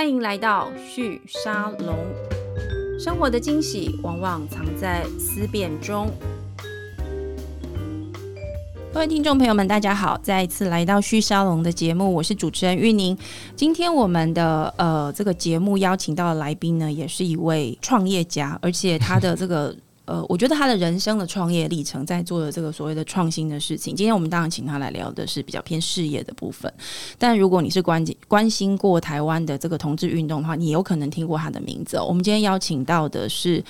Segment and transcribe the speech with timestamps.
[0.00, 1.94] 欢迎来到旭沙龙。
[2.98, 6.10] 生活的惊喜往往藏在思辨中。
[8.94, 13.14] 各位听众朋友们，大家好，再一次来到旭沙龙的节目，我是主持人玉宁。
[13.54, 19.76] 今天我们的呃这个节目邀请到的来宾呢，也是一位创业家，而且他的这个。
[20.10, 23.94] 呃，我觉得他的人生的创业历程，在做的这个所谓的创新的事情。
[23.94, 26.72] 今天我们当然请他来聊的是比较偏事业的部分。
[27.16, 31.96] 但如果你是关关心过台湾的这个同志运动的话，你有可能听过他的名字。
[32.00, 33.62] 我们今天邀请到的是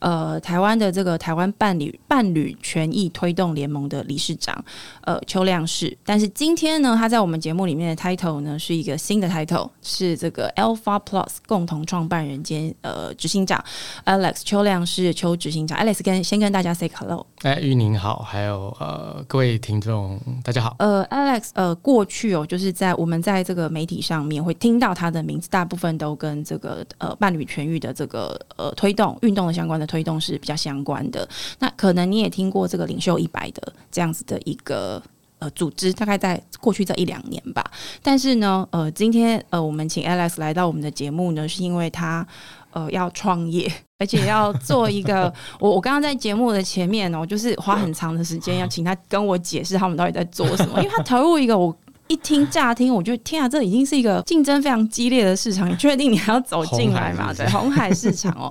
[0.00, 4.64] 呃台湾的这个台湾伴侣伴侣权益推动联盟的理事长
[5.02, 5.96] 呃邱亮士。
[6.04, 13.64] 但是今天呢，他在我们节目里面的 title 呢是一个新的 title，是这个 Alpha Plus 共同创办人兼呃执行长
[14.04, 15.83] Alex 邱亮士邱执行长。
[15.84, 17.26] Alex 跟先跟大家 say hello。
[17.42, 20.74] 哎，玉宁好，还有呃各位听众大家好。
[20.78, 31.28] 呃，Alex，呃，过去哦，就是在我们在这个媒体上面会听到他的名字，大部分都跟这个呃伴侣痊愈的这个呃推动运动的相关的推动是比较相关的。
[31.58, 35.02] 那可能你也听过这个领袖一百的这样子的一个
[35.38, 37.62] 呃组织，大概在过去这一两年吧。
[38.02, 42.26] 但是呢，呃，今天呃我们请 Alex 来到我们的节目呢，是因为他。
[42.74, 43.72] 呃，要创业，
[44.04, 45.32] 而且要做一个。
[45.58, 51.74] 我我刚刚在节目的前面哦，就是花很长的时间要请他跟我解释他们到底在做什么，因为他投入一个我
[52.08, 55.70] 一听乍听，我就天啊，这已经是一个竞争非常激烈的市场。
[55.70, 57.32] 你确定你还要走进来吗？
[57.34, 58.50] 对，红海市场哦。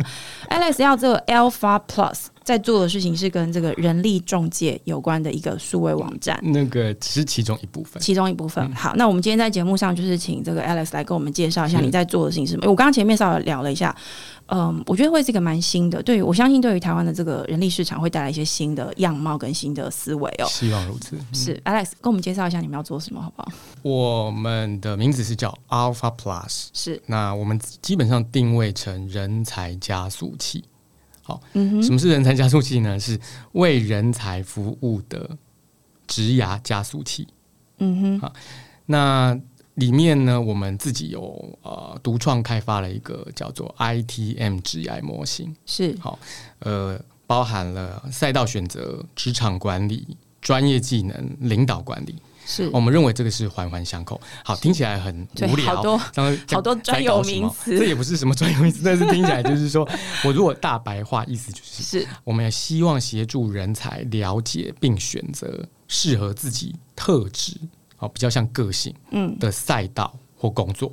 [0.49, 2.25] Alex 要这个 Alpha Plus。
[2.43, 8.71] 在做的事情是跟这个人力中介有关的一个数位网站，那个只是其中一部分，其中一部分。
[8.73, 12.69] 好，那我们今天在节目上就是请这个 Alex 来跟我们介绍一下你在做的事情是什么。
[12.69, 13.95] 我刚刚前面稍微聊了一下，
[14.47, 20.45] 嗯，我觉得会是一个蛮新的，对于我相信对于台湾的这个人力市场会带来一些新的样貌跟新的思维哦。
[20.47, 21.17] 希望如此。
[21.31, 23.51] 是 Alex 跟我们介绍一下你们要做什么，好不好？
[23.81, 30.63] 我们的名字是叫 Alpha Plus，是那我们基本上定位成人才加速器。
[31.33, 31.41] 好，
[31.81, 32.99] 什么是人才加速器呢？
[32.99, 33.19] 是
[33.53, 35.29] 为人才服务的
[36.05, 37.27] 职涯加速器。
[37.79, 38.33] 嗯哼，好，
[38.85, 39.37] 那
[39.75, 45.55] 里面呢，我们自己有呃独创开发了一个叫做 ITM 职涯模型。
[45.65, 46.19] 是，好，
[46.59, 52.15] 呃，包含了赛道选择、职场管理、专业技能、领导管理。
[52.45, 52.69] 是。
[52.71, 59.87] 我们认为这个是环环相扣，好听起来很无聊，好多好多专有名词，这也不是什么专有名词， 但是听起来就是说，
[60.25, 62.07] 我如果大白话意思就是，是。
[62.23, 67.57] 我们也希望协助人才了解并选择适合自己特质，
[67.95, 69.37] 好比较像个性嗯。
[69.39, 70.91] 的赛道或工作。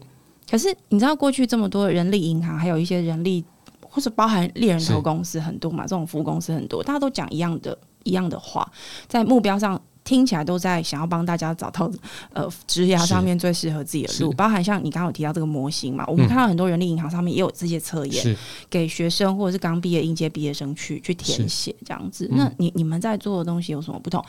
[0.50, 3.44] 可是你知道过去这么多人力银行，还有一些人力
[3.82, 8.70] 或者包含猎人头公司很多嘛，这种服务公司很多，大家都讲一样的一样的话，
[9.08, 9.80] 在目标上。
[10.02, 11.90] 听起来都在想要帮大家找到
[12.32, 18.36] 呃职涯上面最适合自己的路，包含像你刚刚有提到这个模型嘛，我们看到很多人力银行上面也有这些测验，
[18.68, 22.28] 给学生或者是刚毕业应届毕业生去去填写这样子。
[22.32, 24.24] 那你你们在做的东西有什么不同？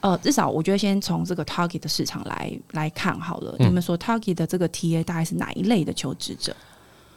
[0.00, 3.54] 呃，至少我觉得先从这个 target 的市场来来看好了。
[3.58, 6.56] 你们说 target 的这个 TA 大概是哪一类的求职者？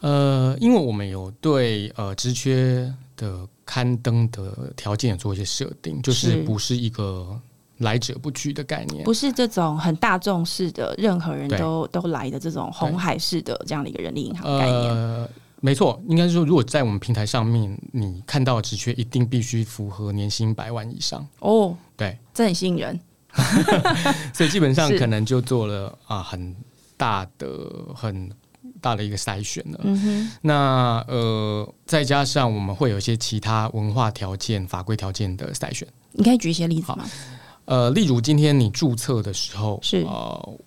[0.02, 7.40] 呃，因为我们有对呃职缺的刊登的条件做一些设定，就是不是一个。
[7.80, 14.96] 来者不拒的概念，不是这种很大众式的，任何人都都来的这种红海式的这样的一个人力银行概念。
[14.96, 15.30] 呃，
[15.60, 21.28] 没错，应该是说，如果在我们平台上面，你看到职缺，一定必须符合年薪百万以上。
[21.40, 23.00] 哦，对，这很吸引人。
[24.34, 26.56] 所以基本上 可能就做了啊很
[26.96, 27.48] 大的
[27.96, 28.30] 很
[28.80, 29.80] 大的一个筛选了。
[29.84, 30.32] 嗯哼。
[30.42, 35.88] 那呃，再加上我们会有一些其他文化条件、法规条件的筛选。
[36.12, 37.04] 你可以举一些例子吗？
[37.66, 40.60] 呃，例如今天你注册的时候，是呃，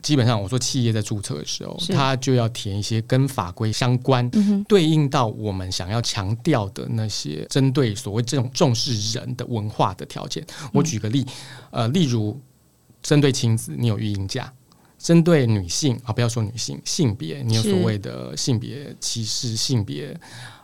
[0.00, 4.30] 基本上我说企业在注册的时候，它就要填一些跟法规相关、
[4.68, 10.46] 对应到我们想要强调的那些针对所谓这种重视人的文化的条件。
[10.72, 11.26] 我举个例，
[11.70, 12.40] 呃，例如
[13.02, 14.44] 针对亲子，你有育婴假；
[14.96, 20.18] 针对女性啊，不要说女性性别，你有所谓的性别歧视、性别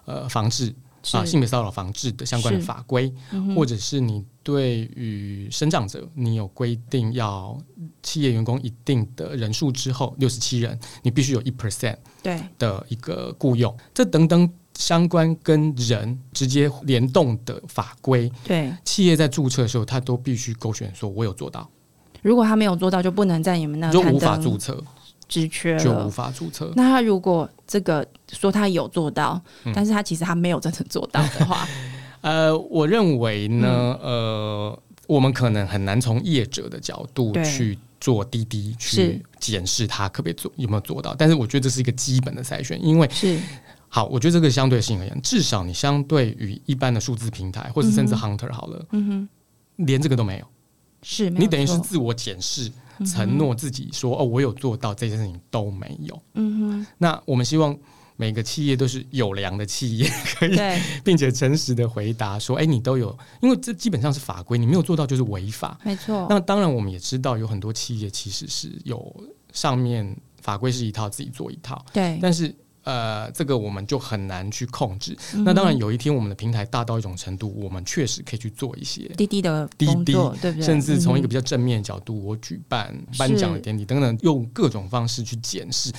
[0.04, 0.72] 呃防治。
[1.12, 3.12] 啊，性别骚扰防治的相关的法规，
[3.54, 7.58] 或者是你对于生长者，你有规定要
[8.02, 12.40] 企业员工一定的人数之后，六十七人，你必须有一 percent 对。
[12.58, 18.72] 的一个雇佣，这等等相关跟人直接联动的法规，对。
[18.84, 21.68] 企业在注册的时候，他都必须勾选说，我有做到。
[22.22, 24.82] 如果他没有做到，就不能在你们那就无法注册。
[25.28, 26.72] 职缺就无法注册。
[26.76, 29.40] 那他如果这个说他有做到，
[29.74, 31.66] 但是他其实他没有真正做到的话，
[32.22, 43.38] 呃，我认为呢，呃，我们可能很难从业者的角度去做滴滴去检视他可不可以做有没有做到，但是我觉得这是一个基本的筛选，因为是。
[43.88, 49.28] 好，我觉得这个相对性而言，至少你相对于一般的数字平台，或者甚至 Hunter 好了，嗯哼，
[49.86, 50.46] 连这个都没有，
[51.04, 52.72] 是你等于是自我检视。
[53.04, 56.22] 承诺自己说哦，我有做到这件事情都没有。
[56.34, 57.76] 嗯哼，那我们希望
[58.14, 60.08] 每个企业都是有良的企业，
[60.38, 60.56] 可以
[61.02, 65.76] 并且诚实的回答说，哎，你都有，因为这基本上是法规，你没有做到就是违法。
[65.82, 66.24] 没错。
[66.30, 69.12] 那当然，我们也知道有很多企业其实是有
[69.52, 71.84] 上面法规是一套，自己做一套。
[71.92, 72.54] 对，但是。
[72.84, 75.16] 呃，这个我们就很难去控制。
[75.44, 80.62] 那当然，有一天我们的平台大到一种程度，我们确实可以去做一些滴滴的滴滴，对不对？
[80.62, 85.90] 甚至从一个比较正面的角度，我举办颁奖的典礼等等，用各种方式去检视。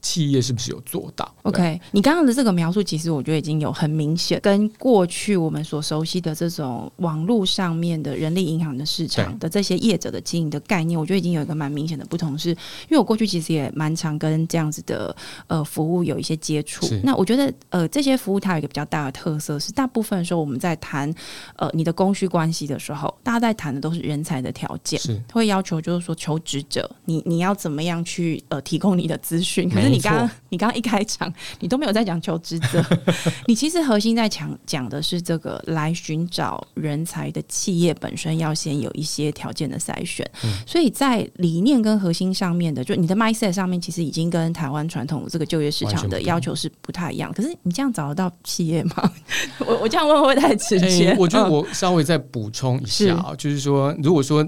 [0.00, 12.38] 企业是不是有做到？OK，你刚刚的这个描述，其实我觉得已经有很明显跟过去我们所熟悉的这种网络上面的人力银行的市场的这些业者的经营的概念，我觉得已经有一个蛮明显的不同。
[12.38, 12.56] 是因
[12.90, 15.14] 为我过去其实也蛮常跟这样子的
[15.48, 16.86] 呃服务有一些接触。
[17.02, 21.12] 那我觉得呃这些服务它有一个比较大的特色是，大部分时候我们在谈
[21.56, 29.68] 呃你的供需关系的时候，大家在谈的都是人才的条件，是会要求就是说求职者你你要怎么样去呃提供你的资讯。
[29.68, 32.84] 可是你刚刚你刚刚一开场，你都没有在讲求职者，
[33.46, 40.28] 你其实核心在讲讲的是这个来寻找人才的企业本身要先有一些条件的筛选，
[40.66, 47.32] 所以在理念跟核心上面的，就你的 mindset 上面，其实已经跟台湾传统这个就业市场的要求是不太一样。
[47.32, 49.12] 可是你这样找得到企业吗？
[49.66, 51.14] 我我这样问会太直接。
[51.18, 54.46] 我觉得我稍微再补充一下啊，就是说，如果说。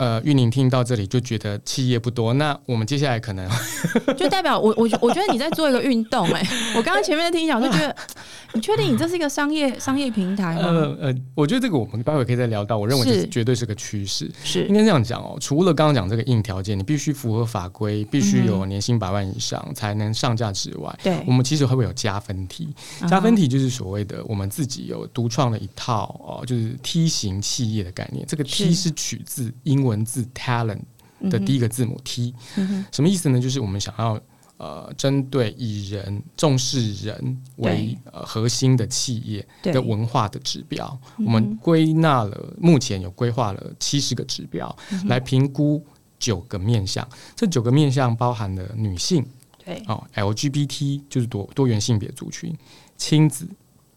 [0.00, 3.46] 呃，玉宁听到这里就觉得企业不多，那我们接下来可能
[4.16, 6.42] 就代表我我我觉得你在做一个运动哎，
[6.74, 7.94] 我刚刚前面在听讲就觉得，
[8.54, 10.62] 你确定你这是一个商业商业平台吗？
[10.62, 15.36] 呃呃，我觉得这个我们待会可以再聊到，我认为这绝对是个趋势，是应该这样讲哦。
[15.38, 22.74] 除了刚刚讲这个硬条件，你必须符合法规，必须有年薪百万以上才能上架之外，对，我们其实会不会有加分题？
[23.06, 28.24] 加分题就是所谓的我们自己有独创的一套哦，就是梯形企业的概念。
[28.26, 29.89] 这个梯是取自英文。
[29.90, 30.82] 文字 talent
[31.28, 32.34] 的第一个字母 T，
[32.92, 33.40] 什么意思呢？
[33.40, 34.20] 就是我们想要
[34.56, 44.76] 呃，针对以人重视人为呃核心的企业的文化的指标，我们归纳了目前有规划了七十个指标
[45.06, 45.82] 来评估
[46.18, 47.08] 九个面向。
[47.34, 49.24] 这九个面向包含了女性，
[49.64, 49.82] 对。
[49.86, 52.54] 哦，LGBT 就是多多元性别族群，
[52.98, 53.48] 亲子、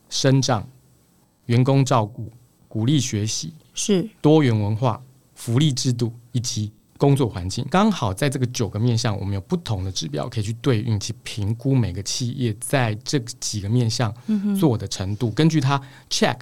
[0.09, 0.65] 生长、
[1.47, 2.31] 员工照顾、
[2.69, 4.09] 鼓励学习，是。
[4.21, 5.01] 多元文化。
[5.35, 14.13] 福利制度以及工作环境，刚好在这个九个面向，我们有不同的指标可以去对应去评估每个企业在这几个面向
[14.57, 15.29] 做的程度。
[15.31, 16.37] 根据它 check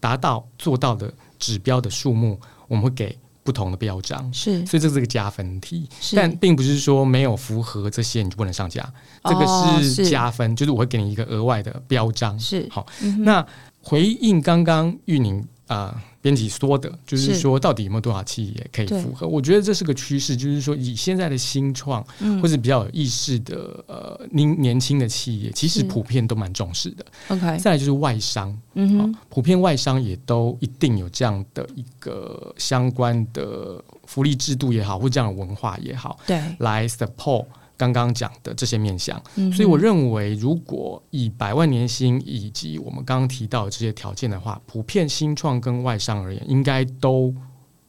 [0.00, 4.32] 达到做到的指标的数目，我们会给不同的标章。
[4.32, 8.82] 是，所以这是个加分题，但并不是说没有符合这些你就不能上架。
[9.24, 12.36] 这个是加分，就是我会给你一个额外的标章。
[12.40, 12.84] 是，好。
[13.18, 13.46] 那
[13.82, 16.02] 回应刚刚玉宁啊。
[16.22, 19.26] 编辑说的，就是说，到底有没有多少企业可以符合？
[19.26, 22.04] 我觉得这是个趋势，就是说，以现在的新创
[22.42, 27.06] 或者比较有意识的呃年年轻的企业，其实普遍都蛮重视的。
[27.28, 37.46] OK，再来就是外商，嗯普遍外商也都一定有这样的一个相关的福利制度也好，或这样的文化也好，对，来 support。
[37.80, 39.18] 刚刚讲的这些面向，
[39.54, 47.34] 所以我认为，如果以百万年薪以及我们刚刚提到的这些条件的话，普遍新创跟外商而言，应该都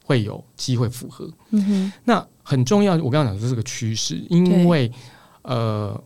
[0.05, 1.29] 会有机会符合。
[1.49, 2.93] 嗯哼，那很重要。
[2.93, 4.89] 我刚刚讲的是个趋势，因为
[5.41, 6.01] 呃，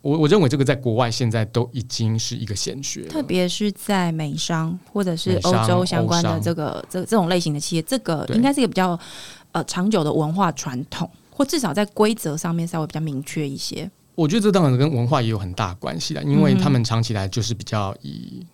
[0.00, 8.98] 我我认为这个在国外现在都已经是一个显学，特别是在美商或者是欧洲相关的这个这这种类型的企业，这个应该是一个比较
[9.52, 11.10] 呃长久的文化传统。
[11.34, 13.90] 或至少在规则上面稍微比较明确一些。
[14.14, 18.46] 我觉得这当然跟文化也有很大关系的，因为他们长期来就是比较以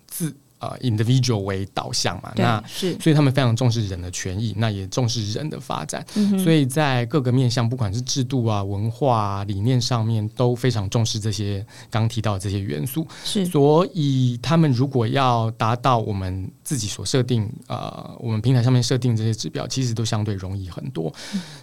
[0.61, 6.05] 呃，individual 为导向嘛，那是，所以他们非常重视人的权益，那也重视人的发展，
[6.43, 13.07] 所以在各个面向，不管是制度啊、文化啊、理念上面，都非常重视这些刚提到的这些元素。
[13.25, 21.11] 是，所以他们如果要达到我们自己所设定，呃，我们平台上面设定这些指标，其实都相对容易很多。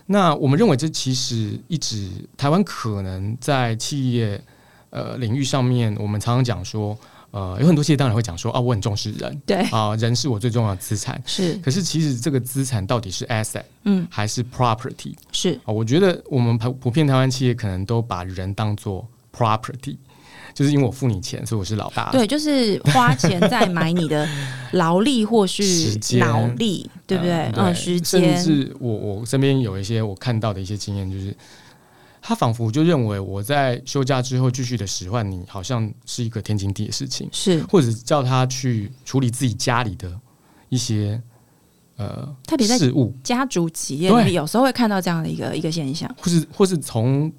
[0.07, 4.43] 那我们认为，这其实一直台湾可能在企业
[4.91, 6.99] 呃领域上面，我们常常讲说。
[7.31, 11.23] 呃，有很多企业当然会讲说啊，我很重视人，对啊，人是我最重要的资产。
[11.27, 15.15] 是，可是其实这个资产到底是 asset，嗯，还是 property？
[15.31, 19.07] 是啊，我觉得我们普普遍台湾企业可能都把人当做
[19.37, 19.99] property，
[20.55, 22.11] 就是因为我付你钱，所以我是老大。
[22.11, 24.27] 对，就是花钱在买你的
[24.73, 25.63] 劳力或是
[26.19, 27.53] 脑力，对不对？
[27.57, 28.39] 嗯，时间。
[28.39, 31.37] 甚至我我身边有一些我看到的一些经验，就是
[32.29, 40.13] 他仿佛就认为我在休假之后继续的使唤你，好像是一个天经地义的事情，是或者叫他去处理自己家里的
[40.69, 41.19] 一些。
[41.97, 47.33] 呃，特别在事务家族企业里，有时候会看到这样的一个一个现象，或是或是从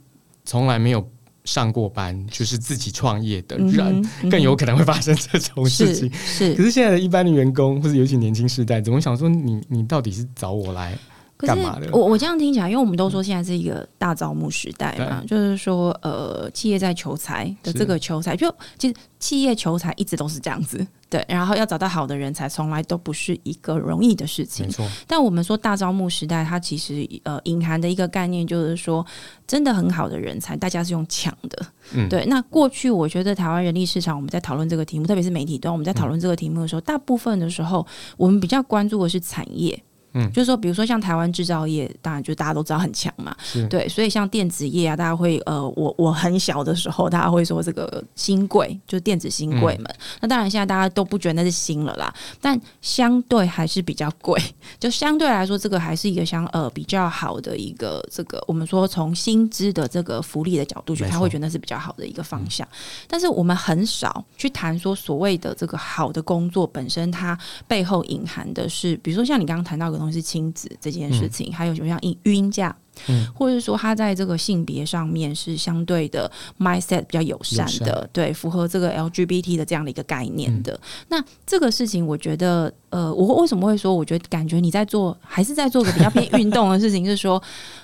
[0.44, 1.08] 从来没有
[1.46, 6.12] 上过班，就是自己创业的人，更有可能会发生这种事情。
[6.14, 10.98] 是，可是现在的一般的员工，或者尤其年轻世代，怎么想说你你到底是找我来？
[11.48, 11.90] 干嘛的？
[11.94, 21.24] 我我这样听起来，因为我们都说现在是一个大招募时代嘛，就是说，呃，企业在求财的这个求财，就其实企业求财一直都是这样子，对。
[21.30, 24.66] 然后要找到好的人才，从来都不是一个容易的事情。
[24.66, 24.86] 没错。
[25.08, 29.06] 但我们说大招募时代，它其实呃隐含的一个概念就是说，
[29.48, 31.66] 真的很好的人才，大家是用抢的。
[31.94, 32.10] 嗯。
[32.10, 32.26] 对。
[32.26, 39.82] 那过去我觉得台湾人力市场，我们在讨论这个题目，特别是媒体端，我们在讨论这个题目的时候，大部分的时候，我们比较关注的是产业。
[40.14, 43.36] 嗯，就是说，比如说像台湾制造业，当然就大家都知道很强嘛，
[43.70, 49.86] 对，所以像电子业啊，大家会呃，我我很小的时候，大家会说这个新贵，就是电子新贵们。
[50.20, 52.12] 那当然现在大家都不觉得那是新了啦，
[52.42, 54.42] 但相对还是比较贵，
[54.80, 62.68] 就相对来说，这个还是一个相呃比较好的一个这个，我们说从薪资的这个福利的角度去，他会觉得那是比较好的一个方向。
[63.08, 67.38] 但是我们很少去谈说所谓的这个好的工作本身，它
[67.68, 69.99] 背后隐含的是，比如说像你刚刚谈到的。
[70.00, 72.76] 东西亲子这件事情，还有什么像育育婴假，
[73.08, 80.80] 嗯，或者是说他在这个性别上面是相对的 mindset 比较友善的，对，符合这个 LGBT 的这样的一个概念的。
[81.08, 87.42] 那这个事情，我觉得，呃，我为什么会说，我觉得感觉你在做，还是在做个比较偏运动的事情， 是说。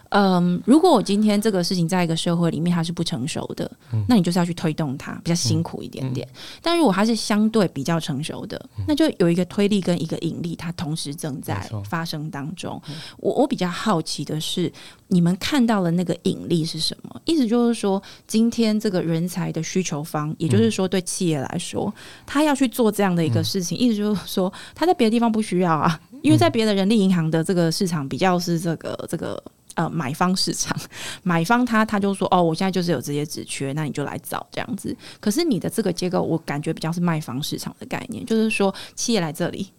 [0.09, 3.69] 嗯，如果我今天这个事情在一个社会里面它是不成熟的，
[4.07, 6.25] 那你就是要去推动它，比较辛苦一点点。
[6.61, 12.81] 但如果它是相对比较成熟的，那就有一个推力跟一个引力，它同时正在发生当中。
[13.17, 14.71] 我我比较好奇的是，
[15.07, 17.21] 你们看到了那个引力是什么？
[17.25, 21.93] 意思就是说，今天这个人才的需求方，也就是说对企业来说，
[22.25, 29.41] 他要去做这样的一个事情，意思就是说他在别的地方不需要啊，因为在别的人力银行的这个市场比较是这个这个。
[29.75, 30.73] 呃，买方市场，
[31.21, 34.95] 买方他他就说，哦，我现在就是有这些职缺，那你就来找这样子。
[35.19, 39.69] 可是你的这个结构，我感觉比较是卖方市场的概念，就是说企业来这里。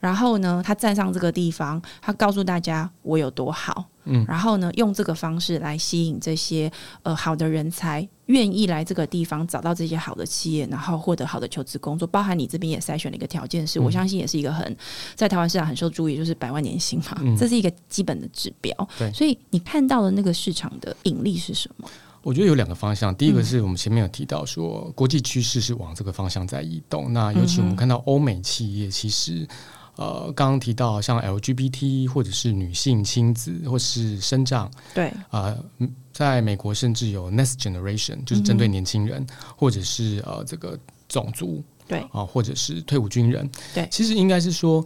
[0.00, 6.70] 然后呢，他站上这个地方，他告诉大家我有多好，嗯，然后呢，用这个方式来吸引这些
[7.02, 12.06] 呃好的人才，愿意来这个地方找到这些好的企业，然后获得好的求职工作。
[12.08, 14.76] 包含你这边也筛选了一个条件，是我相信也是一个很
[15.14, 18.88] 在台湾市场很受注意，就是百万年薪嘛，这是一个基本的指标。
[18.98, 21.88] 对，所以你看到的那个市场的引力是什么？
[22.22, 27.12] 我觉得有两个方向，第一个是我们前面有提到说，国际趋势是往这个方向在移动。
[27.12, 29.46] 那尤其我们看到欧美企业，其实
[29.96, 35.12] 呃，刚刚提到像 LGBT 或者是女性亲子或是生长，对。
[35.30, 35.56] 啊，
[36.12, 39.26] 在美国甚至有 Next Generation，就是针对年轻人，
[39.56, 42.00] 或者是呃这个种族，对。
[42.12, 44.84] 啊，或者是退伍军人，对，其实应该是说。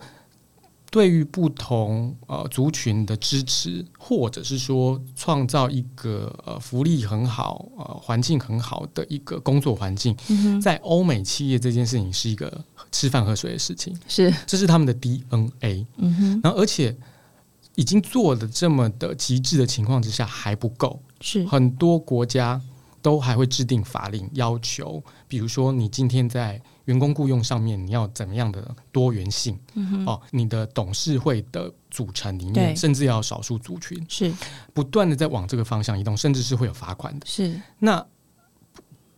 [0.91, 10.17] 对于不同呃族群的支持，或者是说创造一个呃福利很好、呃环境很好的一个工作环境，
[10.61, 15.87] 在欧美企业这件事情是一个吃饭喝水的事情，是这是他们的 DNA。
[15.99, 16.97] 嗯哼，然后而且
[17.77, 22.61] 已经做的这么的极致的情况之下还不够，是很多国家
[23.01, 26.61] 都还会制定法令要求，比如说你今天在。
[26.87, 29.59] 员工雇佣上面，你要怎么样的多元性？
[30.07, 34.33] 哦，你的董事会的组成里面，甚至要少数族群，是
[34.73, 37.27] 不断的在往这个方向移动，甚至是会有罚款的。
[37.27, 38.05] 是那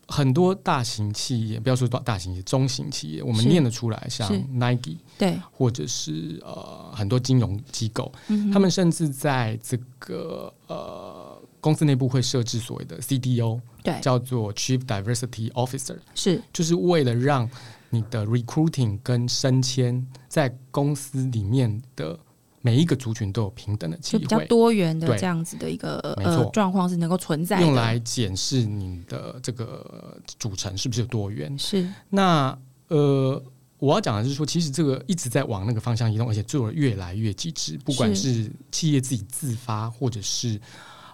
[0.07, 8.13] 很多大型企业，不要说大大型企业，中型企业，我们念得出来，像 Nike，对，或者是呃很多金融机构，
[8.53, 11.41] 他们甚至在这个呃。
[11.63, 17.49] 公司内部会设置所谓的 CDO，对，叫做 Chief Diversity Officer，是，就是为了让
[17.91, 22.19] 你的 recruiting 跟升迁在公司里面的
[22.61, 31.59] 每一个族群都有平等的机会，比较多元的这样子的一个呃状况是能够存在，用来检视你的这个组成是不是有多元。
[31.59, 32.57] 是，那
[32.89, 33.43] 呃，
[33.79, 40.61] 我要讲的是说，其实这个一直在往那个方向移动，而且做的越来越极致，不管是企业自己自发，或者是。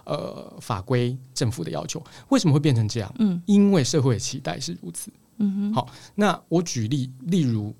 [0.09, 3.15] 呃，法规政府的要求为什么会变成这样？
[3.19, 5.11] 嗯，因为社会的期待是如此。
[5.37, 7.71] 嗯哼，好，那我举例，例如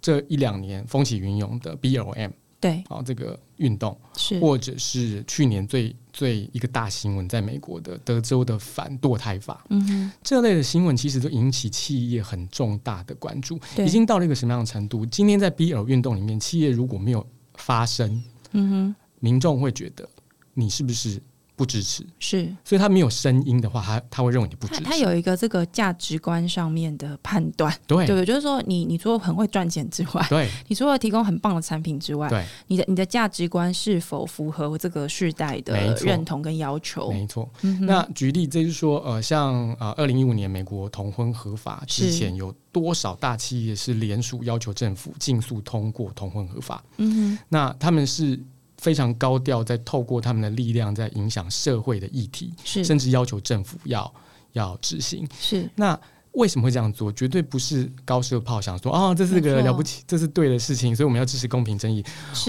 [0.00, 15.04] 这一两年风起云涌的 BLM，对，好这个运动是，或者是去年最最一个大新闻，在美国的德州的反堕胎法，嗯哼，这类的新闻其实都引起企业很重大的关注，已经到了一个什么样的程度？
[15.04, 17.24] 今天在 BL 运动里面，企业如果没有
[17.56, 20.08] 发声，嗯哼，民众会觉得
[20.54, 21.22] 你是不是？
[21.58, 24.84] 不支持是，所以他没有声音的话，他他会认为你不支持。
[24.84, 37.10] 他有一个这个价值观上面的判断，对对，就是说你你除了很会赚钱之外，对，你除了提供很棒的产品之外，对，你的你的价值观是否符合这个世代的认同跟要求？
[37.10, 37.50] 没错。
[37.80, 46.84] 那举例，就是说，呃，像呃，二零一五年美国同婚合法之前，有多少大企业是联署要求政府尽速通过同婚合法？
[46.98, 48.40] 嗯哼，那他们是。
[48.78, 54.12] 非常高调，在透过他们的力量，在影响社会的议题，是甚至要求政府要
[54.52, 55.28] 要执行。
[55.38, 55.98] 是那
[56.32, 57.10] 为什么会这样做？
[57.12, 62.04] 绝对不是高射炮想说啊，这是个了不起，这是对的事情，所以我们要支持公平正义。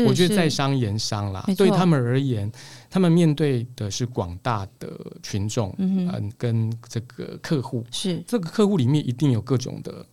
[0.07, 2.51] 我觉得在商言商啦，对他们而言，
[2.89, 10.05] 他们面对的是广大的群众，嗯，跟这个客户，是这个客户里面一定有各种的。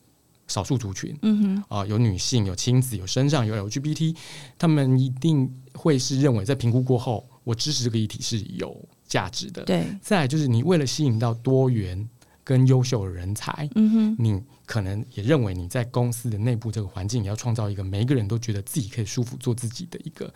[0.47, 4.17] 少数族群，嗯哼，啊，有女性，有亲子，有身上，有 LGBT，
[4.59, 8.77] 他们一定会是认为，在评估过后，我支持这个议题是有
[9.07, 9.65] 价值的。
[9.65, 12.09] 对，再来就是你为了吸引到多元
[12.45, 20.33] 跟优秀的人才，嗯哼，你可能也认为你在公司的内部这个环境，也要创造一个每一个人都觉得自己可以舒服做自己的一个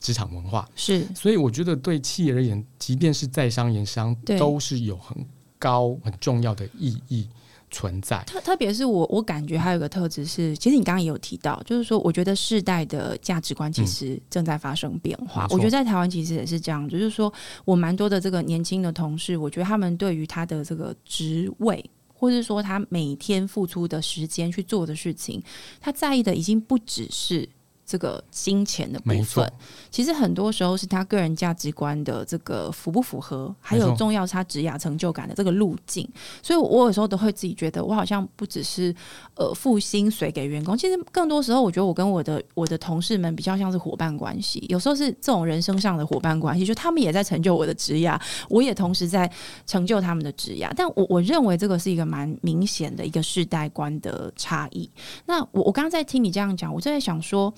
[0.00, 0.68] 职场文化。
[0.76, 5.16] 是，所以我觉得对企业而言，即便是在商言商，都是有很
[5.58, 7.28] 高很重要的意义。
[7.70, 15.46] 存在特特别是我我感觉还有个特质是，其实你刚刚也有提到，就是说我觉得世代的价值观其实正在发生变化。
[15.50, 17.32] 我觉得在台湾其实也是这样，就是说
[17.64, 25.42] 我蛮多的这个年轻的同事，我觉得他们对于他的这个职位，或者说他每天付出的时间去做的事情，
[25.80, 27.48] 他在意的已经不只是。
[27.88, 29.50] 这个金钱的部分，
[29.90, 36.06] 其实很多时候是他个人价值观的这个符不符合，还有重要是他职业成就感的这个路径。
[36.42, 38.94] 所以，我有时候都会自己觉得，我好像不只是
[39.36, 44.62] 呃付薪水给员工，其实更多时候，我觉得我跟我的我的同事们比较像是伙伴关系。
[44.68, 48.12] 有时候是这种人生上的伙伴关系，就他们也在成就我的职业，
[48.50, 49.30] 我也同时在
[49.66, 50.70] 成就他们的职业。
[50.76, 54.90] 但我我认为这个是一个蛮明显的一个世代观的差异。
[55.24, 57.50] 那我我刚刚在听你这样讲，我正在想说。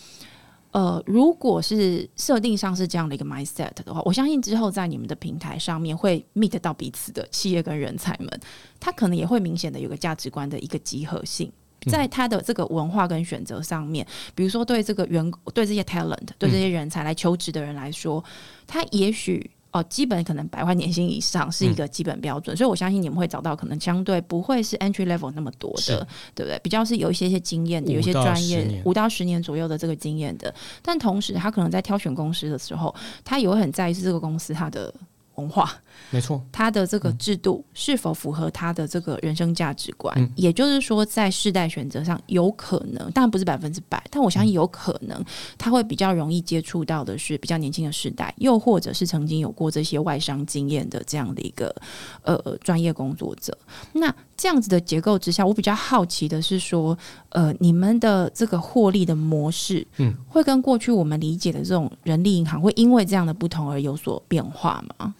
[0.72, 8.40] 呃，如果是设定上是这样的一个 mindset 的话，我相信之后在你们的平台上面会 meet 到彼此的企业跟人才们，
[8.78, 11.50] 他可能也会明显的有个价值观的一个集合性，
[11.90, 18.22] 在他的这个文化跟选择上面，比如说对这个员对这些 talent 对这些人才来求职的人来说，
[18.66, 19.50] 他也许。
[19.72, 26.58] 哦，基本可能百万年薪以上是一个基本标准，所以我相信你们会找到可能相对不会是 entry level 那么多的，对不对？
[26.62, 30.52] 比较是有一些些经验的，有一些专业五到十年左右的这个经验的，
[30.82, 34.92] 但同时他可能在挑选公司的时候，他也会很在意是这个公司它的。
[35.36, 35.72] 文化
[36.10, 40.30] 没错，他的这个制度是否符合他的这个人生价值观？
[40.36, 45.24] 也就是说，在世代选择上，有可能，当然不是百分之百，但我相信有可能，
[45.56, 51.74] 他会比较容易接触到的是比较年轻的世代，又或者是曾经有过这些外商经验的这样的一个
[52.22, 53.56] 呃专业工作者。
[53.92, 56.96] 那这样子的结构之下，我比较好奇的是说，
[57.28, 65.14] 呃，你们的这个获利的模式，嗯，会跟过去我们理解的这种人力银行会因为这样的不同而有所变化吗？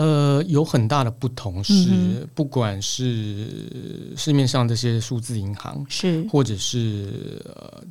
[0.00, 6.26] 呃，有很大的不同是，不管是市面上这些数字银行，是。
[6.30, 7.84] 或者是呃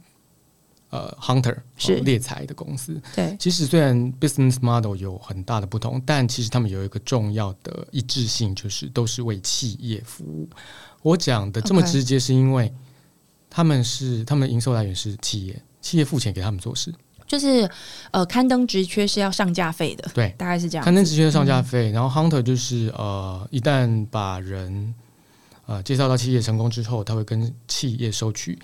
[0.89, 1.97] 呃 hunter 是。
[1.97, 10.49] 猎财的公司，对，其实虽然 business model 有很大的不同，但其实他们有一个重要的一致性，就是都是为企业服务。
[11.03, 12.73] 我讲的这么直接，是因为
[13.51, 16.91] 他们是他们的营收来源是企业，企业付钱给他们做事。
[17.29, 17.69] 就是
[18.09, 20.83] 呃，刊登职缺是要上架费的，对，大概是这样。
[20.83, 24.95] 刊登职缺上架费，然后 hunter 就是呃，一旦把人
[25.67, 28.57] 呃介绍到企业成功之后，他会跟企业收取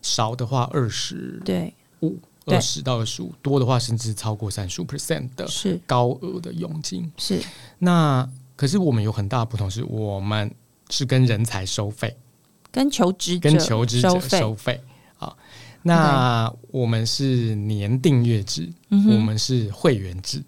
[0.00, 1.74] 少的话二十对。
[2.00, 5.78] 五二十到二十五，多的话甚至超过三十五 percent 的是。
[5.86, 7.12] 高额的佣金。
[7.18, 7.38] 是。
[7.80, 10.50] 那可是我们有很大不同，是我们
[10.88, 12.16] 是跟人才收费，
[12.70, 14.80] 跟求职跟求职者收费。
[15.86, 20.42] 那我们是年订阅制，我们是会员制。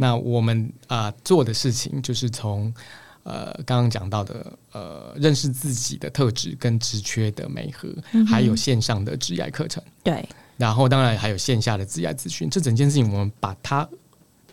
[0.00, 2.74] 那我们啊做的事情就是从
[3.22, 7.88] 呃刚刚讲到的呃认识自己的特质跟职缺的美合，
[8.26, 9.80] 还有线上的职业课程。
[10.02, 13.88] 对，然后当然还有线下的职业咨询，这整件事情我们把它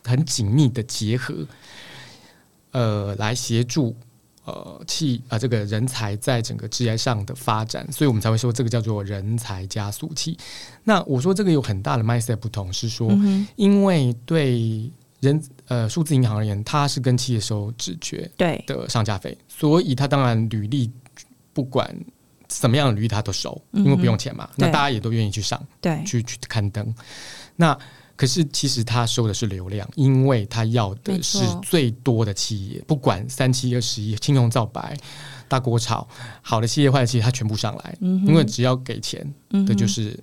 [0.04, 1.34] 很紧密的结合，
[2.74, 3.96] 呃，来协助。
[4.48, 10.38] 呃，器啊，这个人才在整个职业上的发展，所以我们才会说这个叫做人才加速器。
[10.86, 13.12] 那我说这个有很大的 mindset 不同，是说，
[13.58, 18.64] 因为对人呃数字银行而言，它是跟企业收直觉对。
[18.66, 20.90] 的上架费，所以它当然履历
[21.52, 21.94] 不管
[22.50, 26.96] 什么样的履历它都收，因为不用钱嘛，那大家也都愿意去上，对，去去刊登。
[27.58, 27.78] 那
[28.18, 34.98] 可是其实他收的是流量，因为他要的是最多的企业，不管三七二十一，青红皂白。
[35.50, 36.06] 大锅炒，
[36.42, 39.26] 好的企业坏的企业，他全部上来，因为只要给钱
[39.66, 40.20] 的就是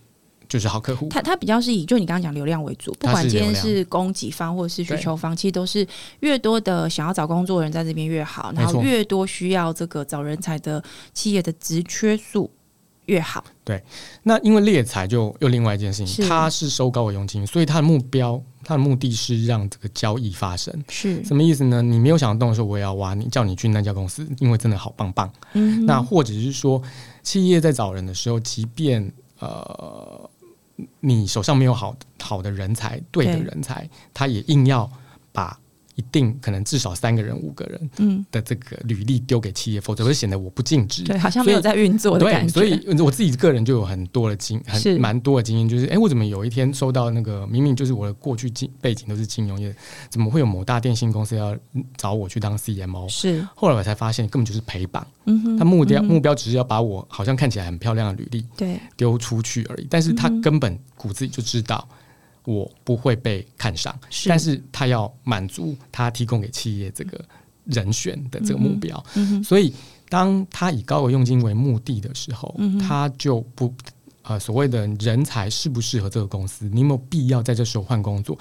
[0.47, 1.09] 就是好客户。
[1.09, 5.87] 他他比较是以就你刚刚讲流量为主，不管今天是供给方或者是需求方，其实都是
[6.21, 12.51] 越多的想要找工作的人在这边越好，然后越多需要这个找人才的企业的职缺数。
[13.07, 13.83] 越好，对。
[14.23, 20.73] 那因为猎才就又另外一件事情，他是收高额佣金，所以他的目标，他的目的是让这个交易发生。
[20.89, 21.83] 是什么意思呢？
[21.83, 25.31] 你没有想动的时候，我也要挖你，叫你去那家公司，因为真的好棒棒。
[25.53, 25.85] 嗯。
[25.87, 26.83] 那或者是说，
[27.23, 30.31] 企业在找人的时候，即便呃
[31.01, 34.91] 你手上没有好好的人才，对的人才，他也硬要
[35.33, 35.59] 把。
[35.97, 41.05] 一定可能至少三个人、五个人，嗯，的这个履历丢给企业，否则会显得我不尽职。
[41.05, 42.53] 对，好像没有在运作的感觉。
[42.53, 49.75] 所以我自己个人就有很多的经，很蛮多的经验，就是哎，我怎么有一天收到那个明明就是我的过去经背景都是金融业，
[50.09, 51.57] 怎么会有某大电信公司要
[51.97, 53.09] 找我去当 CMO？
[53.09, 55.07] 是，后来我才发现根本就是陪绑。
[55.27, 61.87] 嗯哼，他目标目标只是要把我好像看起来很漂亮的履历对丢出去而已，但是他根本骨子里就知道。
[62.45, 67.23] 我不会被看上，但是他要满足他提供给企业这个
[67.65, 69.03] 人选的这个目标，
[69.43, 69.75] 所以
[70.09, 73.73] 当他以高额佣金为目的的时候，他就不
[74.23, 78.39] 呃所谓的人才适不适合这个公司，你有没有必要在这时候换工作？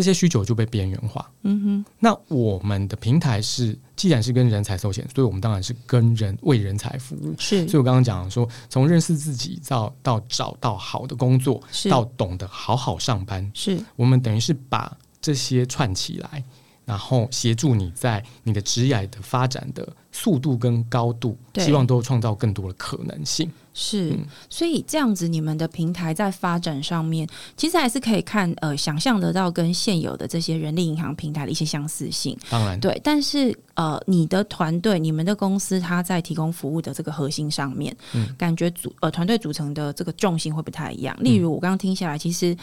[0.00, 1.30] 这些需求就被边缘化。
[1.42, 7.34] 嗯哼，那我们的平台是，既然是跟人才收钱，所以我们当然是跟人为人才服务。
[7.38, 16.42] 是，所以我刚刚讲说，从认识自己到到找到好的工作，到懂得好好上班，是我们等于是把这些串起来，
[16.86, 23.52] 然后协助你在你的职业的发展的速度跟高度，希望都创造更多的可能性。
[23.72, 32.36] 是，所以这样子，你们的平台在发展上面，其实还是可以看呃，想象得到跟现有的这些人力银行平台的一些相似性。
[32.50, 41.16] 当然，对，但是呃，你的团队、你们的公司，它在提供服务的这个核心上面，嗯，感觉组呃团队组成的这个重心会不太一样。
[41.20, 42.56] 例如，我刚刚听下来，其实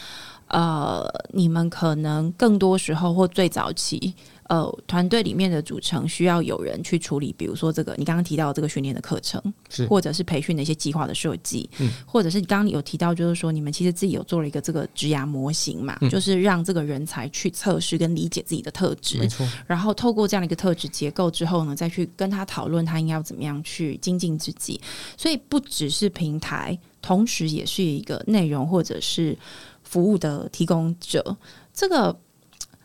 [0.48, 4.14] 呃，你们可能更多时候或最早期。
[4.48, 9.42] 呃，团队里面的组成需要有人去处理，比如说这个你刚刚提到这个训练的课程，
[9.90, 24.80] 或者是培训的一些计划的设计，嗯，或者是刚刚有提到，就是说你们其实自己有做了一个这个职涯模型嘛，就是让这个人才去测试跟理解自己的特质，没错，然后透过这样的一个特质结构之后呢，再去跟他讨论他应该要怎么样去精进自己，
[25.18, 29.38] 所以不只是平台，同时也是一个内容或者是
[29.84, 31.36] 服务的提供者，
[31.74, 32.18] 这个。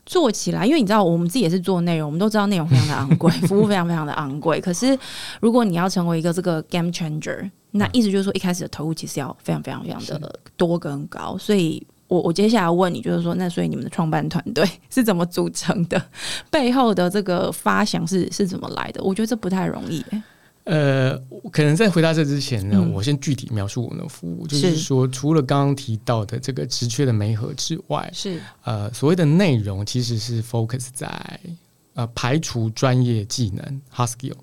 [0.05, 4.61] 做起来，因为你知道，我们自己也是做内容，我们都知道内容非常的昂贵， 服务非常非常的昂贵。
[4.61, 4.99] 可是，
[5.41, 11.37] 如果你要成为一个这个 game changer，那意思就是说，一开始的投入其实要非常非常非常的多跟高。
[11.39, 16.03] 所以，我我接下来问你，就是说，那所以你们的创办团队是怎么组成的？
[16.51, 19.03] 背后的这个发想是是怎么来的？
[19.03, 20.05] 我觉得这不太容易。
[20.65, 21.19] 呃，
[21.51, 28.41] 可能在回答这之前呢，我先具体描述我们的服务，就是说，除了刚刚提到的这个职缺的媒合之外，是。
[28.63, 31.41] 呃，所谓的内容其实是 focus 在
[31.95, 34.37] 呃排除专业技能 hard skill，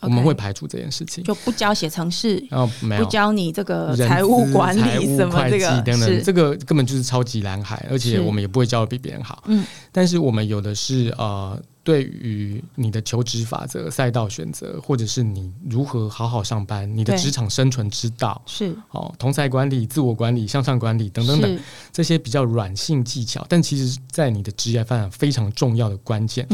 [0.00, 3.04] 我们会排除这件事情，就不教写程式，哦没有。
[3.04, 9.44] 不教你这个财务管理什么这个等等，这个根本就是超级蓝海，而且我们也不会教的比别人好。
[9.48, 11.60] 嗯，但是我们有的是呃。
[11.88, 21.58] 对于你的求职法则、赛道选择，或者是你如何好好上班，你的职场生存之道，是哦，同才管理、自我管理、向上管理等等等
[21.90, 26.46] 这些比较软性技巧，但其实在你的职业发展非常重要的关键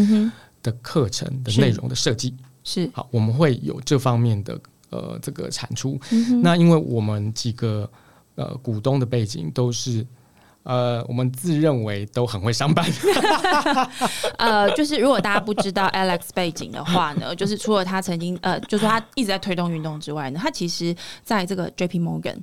[0.62, 4.56] 的课程的内容的设计是好，我们会有这方面的
[4.90, 5.98] 呃这个产出。
[6.44, 7.90] 那因为我们几个
[8.36, 10.06] 呃股东的背景都是。
[10.64, 12.84] 呃，我们自认为都很会上班。
[14.38, 22.36] 呃，就是如果大家不知道 Alex 背景的话呢， 就是除了他曾经呃，就是他一直在推动运动之外呢，他其实在这个 JP Morgan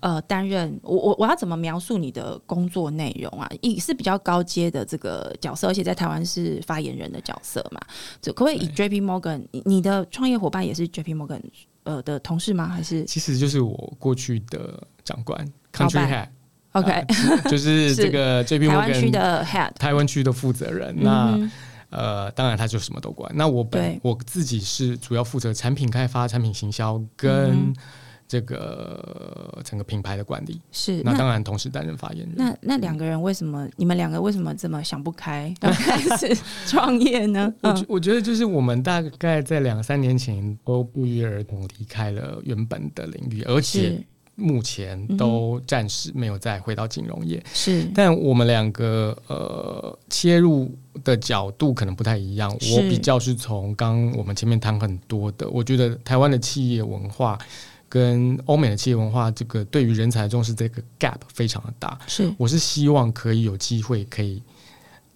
[0.00, 3.48] 呃担任我我我要怎么描述你的工作内容啊？
[3.60, 7.80] 也是比较高阶的这个角色，而且在台湾是发言人的角色嘛？
[8.20, 11.40] 就可不可以以 JP Morgan 你的创业伙伴也是 JP Morgan
[11.84, 12.66] 呃的同事吗？
[12.66, 16.28] 还是其实就是我过去的长官 Country Head。
[16.72, 17.04] OK，
[17.50, 20.94] 就 是这个 JP 台湾区的 Head，台湾区的负责人。
[21.00, 21.38] 那
[21.90, 23.30] 呃，当然他就什么都管。
[23.34, 27.72] 那我本我自己是主要负责产品开发、产品行销跟
[28.28, 30.60] 这个整个品牌的管理。
[30.70, 32.34] 是，那当然同时担任发言人。
[32.36, 33.66] 那那两个人为什么？
[33.76, 37.50] 你们两个为什么这么想不开，要 开始创业呢？
[37.62, 44.04] 我我觉得就是我们大概在两三年前都不约而同离开了原本的领域，而且。
[44.40, 47.84] 目前都暂时没有再回到金融业，是。
[47.92, 50.72] 但我们两个呃切入
[51.02, 52.48] 的角度可能不太一样。
[52.76, 57.36] 我比较是从刚我们前面谈很多的，我觉得台湾的企业文化
[57.88, 61.98] 跟欧美的企业文化，这个对于人才重视这个 gap 非常的大。
[62.06, 64.40] 是，我是希望可以有机会可以。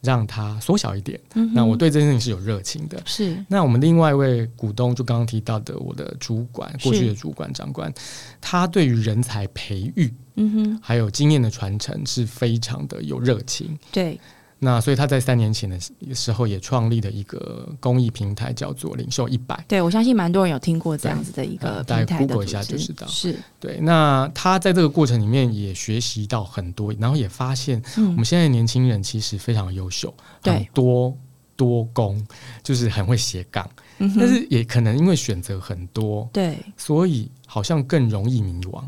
[0.03, 1.19] 让它缩小一点。
[1.55, 3.01] 那我对这件事情是有热情的。
[3.07, 3.43] 是。
[3.49, 7.93] 那我们另外一位股东，就刚刚提到的我的主管，过去的主管长官，
[8.41, 13.79] 他对于人才培育，嗯哼，还有经验的传承是非常的有热情。
[13.91, 14.21] 对。
[14.65, 15.77] 那所以他在三年前的
[16.15, 19.61] 时候也创立了一个公益平台，叫做“领袖一百”。
[19.67, 22.45] 对，我相信蛮多人有听过这样子的一个平台的。
[22.45, 23.05] 一下就知道。
[23.09, 23.81] 是对。
[23.81, 31.13] 那他在这个过程里面也学习到很多，然后也发现我们现在年轻人其实非常优秀，很多
[31.57, 32.25] 多工，
[32.63, 38.83] 就是很会斜杠，但是也可能因为选择很多，对，所以好像更容易迷惘。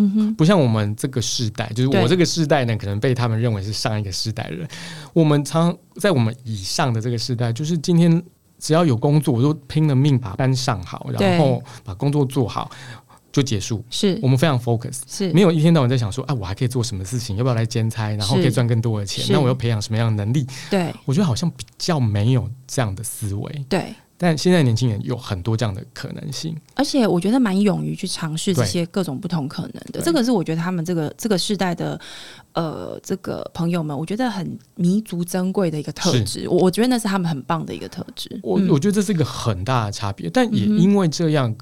[0.00, 4.66] 嗯哼，不像我们这个世代，就是我这个世代呢，可能被他们认为是上一个世代人。
[5.12, 8.22] 我们常在我们以上的这个时代，就是今天
[8.58, 12.70] 只要有工作，我都拼了命把班上好，然后把工作做好
[13.30, 13.84] 就结束。
[13.90, 17.36] 是我们非常 focus，是没有一天到晚在想说，哎，我还可以做什么事情？
[17.36, 18.10] 要不要来兼差？
[18.10, 19.24] 然后可以赚更多的钱？
[19.30, 20.46] 那我要培养什么样的能力？
[20.70, 23.64] 对，我觉得好像比较没有这样的思维。
[23.68, 23.94] 对。
[24.22, 30.02] 但现在年轻人有很多这样的可能性，而且我觉得蛮勇于去尝试这些各种不同可能的。
[30.02, 31.98] 这个是我觉得他们这个这个世代的
[32.52, 36.46] 呃这个朋友们，我觉得很弥足珍贵的一个特质。
[36.50, 38.38] 我我觉得那是他们很棒的一个特质。
[38.42, 41.56] 我我觉得这是一个很大的差别，但也因为这样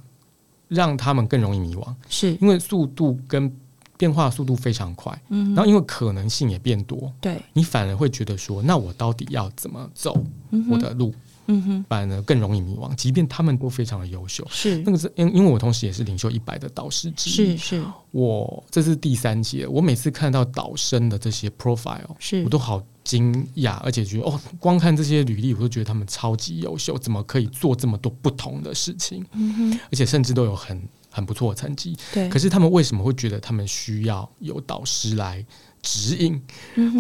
[0.67, 3.57] 让他们更容易迷惘，是因为速度跟
[3.99, 10.25] 变化速度非常快，嗯，然后因为可能性也变多，对你反而会觉得说，那我到底要怎么走
[10.71, 11.13] 我的路？
[11.51, 12.95] 嗯哼，反而更容易迷惘。
[12.95, 17.85] 即便他们都非常的优秀，是那个是因因为我同时也是领袖一百的导师之一，是是。
[18.11, 29.25] 我这是第三节，我每次看到导生的这些 profile，是我都好惊讶，而且觉得哦，光看这些履历，我都觉得他们超级优秀，怎么可以做这么多不同的事情？
[29.33, 30.79] 嗯哼，而且甚至都有很
[31.11, 31.97] 很不错的成绩。
[32.13, 35.45] 对，可是他们为什么会觉得他们需要有导师来
[35.83, 36.41] 指引，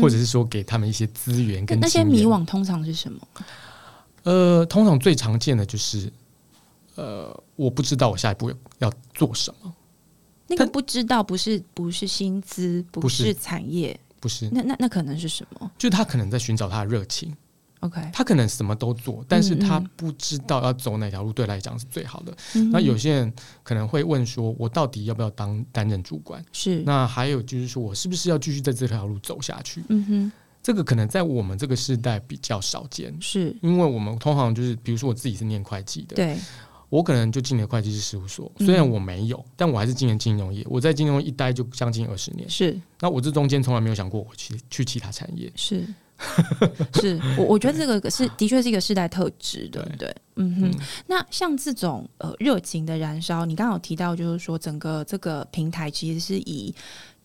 [0.00, 1.64] 或者是说给他们一些资源？
[1.66, 3.20] 跟那些迷惘通常是什么？
[4.24, 6.12] 呃，通常最常见的就是，
[6.96, 9.74] 呃，我不知道我下一步要做什么。
[10.46, 14.48] 那个不知道不是不是薪资，不是产业，不是。
[14.50, 15.70] 那那那可能是什么？
[15.76, 17.34] 就他可能在寻找他的热情。
[17.80, 22.36] OK，他可能什么都做，但是他不知道要走哪条路对来讲是最好的。
[22.72, 26.82] 那有些人可能会问说：“我到底要不要当担任主管？”是。
[26.84, 29.82] 那还有就是说我是不是要继续在这条路走下去？
[29.88, 30.32] 嗯哼。
[30.60, 36.36] 这个可能在我们这个时代比较少见，是因为我们通常就是，比如说我自己是念会计的，对，
[36.90, 40.66] 我可能就进了会计师事务所，虽然我没有，但我还是进了金融业。
[40.68, 42.78] 我在金融一待就将近二十年，是。
[43.00, 45.86] 那我这中间从来没有想过我去去其他产业，是，
[47.00, 50.14] 是我我觉得这个是的确是一个世代特质，对不对？
[50.36, 50.80] 嗯哼。
[51.06, 56.74] 那像这种呃热情的燃烧，你刚刚有提到，就是说整个这个平台其实是以。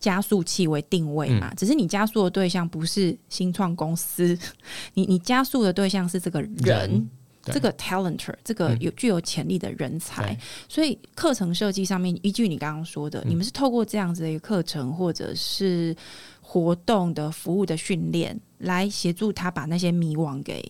[0.00, 4.38] 加速器为定位嘛，只是你加速的对象不是新创公司，
[4.92, 7.08] 你你加速的对象是这个人，
[7.44, 10.38] 这个 talenter，这个有具有潜力的人才。
[10.68, 15.96] 所以课程设计上面，依据你刚刚说的，你们是透过这样子的一个课程或者是
[16.46, 20.62] 活动的服务的训练，来协助他把那些迷惘给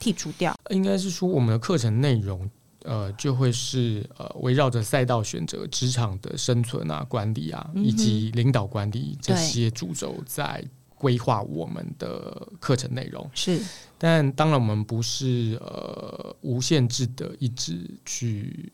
[0.00, 0.54] 剔除掉。
[0.70, 2.50] 应该是说，我们的课程内容。
[2.82, 10.64] 呃，就会是呃，围绕着赛道选择、职场的生存啊、管理啊，以及领导管理这些主轴在
[10.94, 13.30] 规划我们的课程内容。
[13.34, 13.60] 是，
[13.98, 18.72] 但当然我们不是呃无限制的一直去。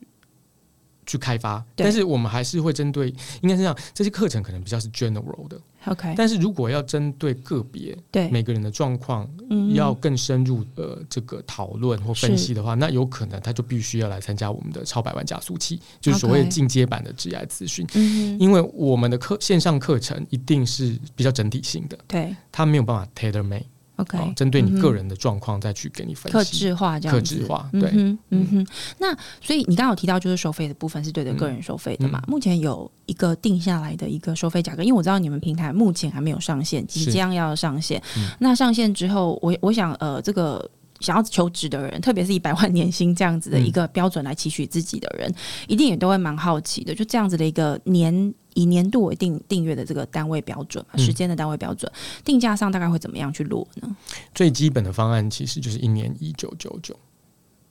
[1.06, 3.08] 去开发，但是我们还是会针对，
[3.40, 6.14] 应该是这样，这些课程可能比较是 general 的，OK。
[6.16, 8.28] 但是如果要针对个别，对。
[8.30, 9.28] 每个人的状况，
[9.72, 17.86] 要更深入的这个讨论或分析的话，那有可能他就必须要来参加我们的超百万加速器，就是所谓进阶版的 GI 资讯。
[17.94, 23.62] 嗯，因为我们的课线上课程一定是比较整体性的，对，他没有办法 tailor made。
[23.96, 27.36] OK，针对你个人的状况再去给你分析，克制化这样子。
[27.36, 28.66] 克制化，对，嗯哼。
[28.98, 32.22] 那所以你刚刚有提到，就是收费的部分是对的个人收费的嘛？
[32.28, 38.02] 目前有一个定下来的一个收费价格，因为我知道你们平台目前还没有上线，即将要上线。
[38.38, 45.32] 那上线之后，我我想呃，这个想要求职的人，特别是以百万年薪这样子的一个标准来期许自己的人，
[45.68, 46.94] 一定也都会蛮好奇的。
[46.94, 51.90] 就这样子的一个年以年度为定订阅的这个单位标准，时间的单位标准，
[52.24, 53.96] 定价上大概会怎么样去落呢？
[54.34, 56.96] 最基本的方案其实就是一年一九九九。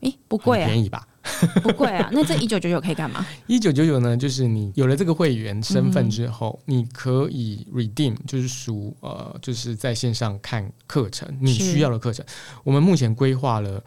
[0.02, 1.08] 诶，不贵啊，便宜吧？
[1.64, 2.10] 不贵啊。
[2.12, 3.26] 那这一九九九可以干嘛？
[3.48, 12.24] 一九九九呢，就是你有了这个会员身份之后，你可以 redeem，就是属呃，就是在线上看课程，你需要的课程。
[12.64, 13.84] 我们目前规划了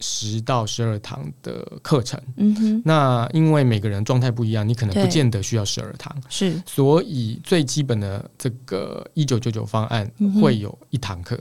[0.00, 2.18] 十到十二堂的课程。
[2.36, 2.82] 嗯哼。
[2.84, 6.16] 那因为每个人状态不一样，你可能不见得需要十二堂。
[6.30, 6.62] 是。
[6.64, 11.38] 所以最基本的这个一九九九方案会有一堂课。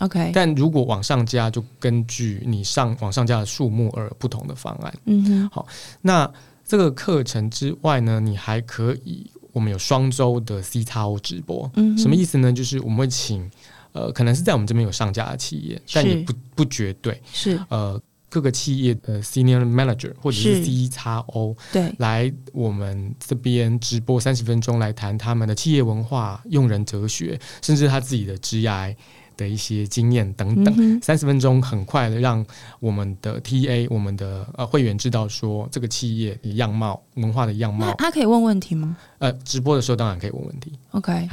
[0.00, 4.94] OK，但如果往上加，就根据你上往上加的数目而不同的方案。
[5.06, 5.66] 嗯哼，好，
[6.02, 6.30] 那
[6.66, 11.70] 这个课程之外呢，你还可以，我们有双周的 C 叉 O 直播。
[11.76, 12.52] 嗯，什么意思呢？
[12.52, 13.50] 就是我们会请，
[13.92, 17.18] 呃，可能是在我们这边有上架的企业，但也不不绝对。
[17.32, 28.94] 是，呃，各个企业的 Senior Manager 或者是 C 叉 O，对，来我们这边直播三十分钟，来谈他们的企业文化、用人哲学，甚至他自己的职业。
[29.36, 32.44] 的一些经验等等，三十分钟很快的让
[32.80, 37.94] 我们的 TA、我们的呃会员知道说这个企业的样貌、文化的样貌。
[37.98, 38.96] 他可以问问题吗？
[39.18, 40.72] 呃，直播的时候当然可以问问题。
[40.92, 41.28] OK，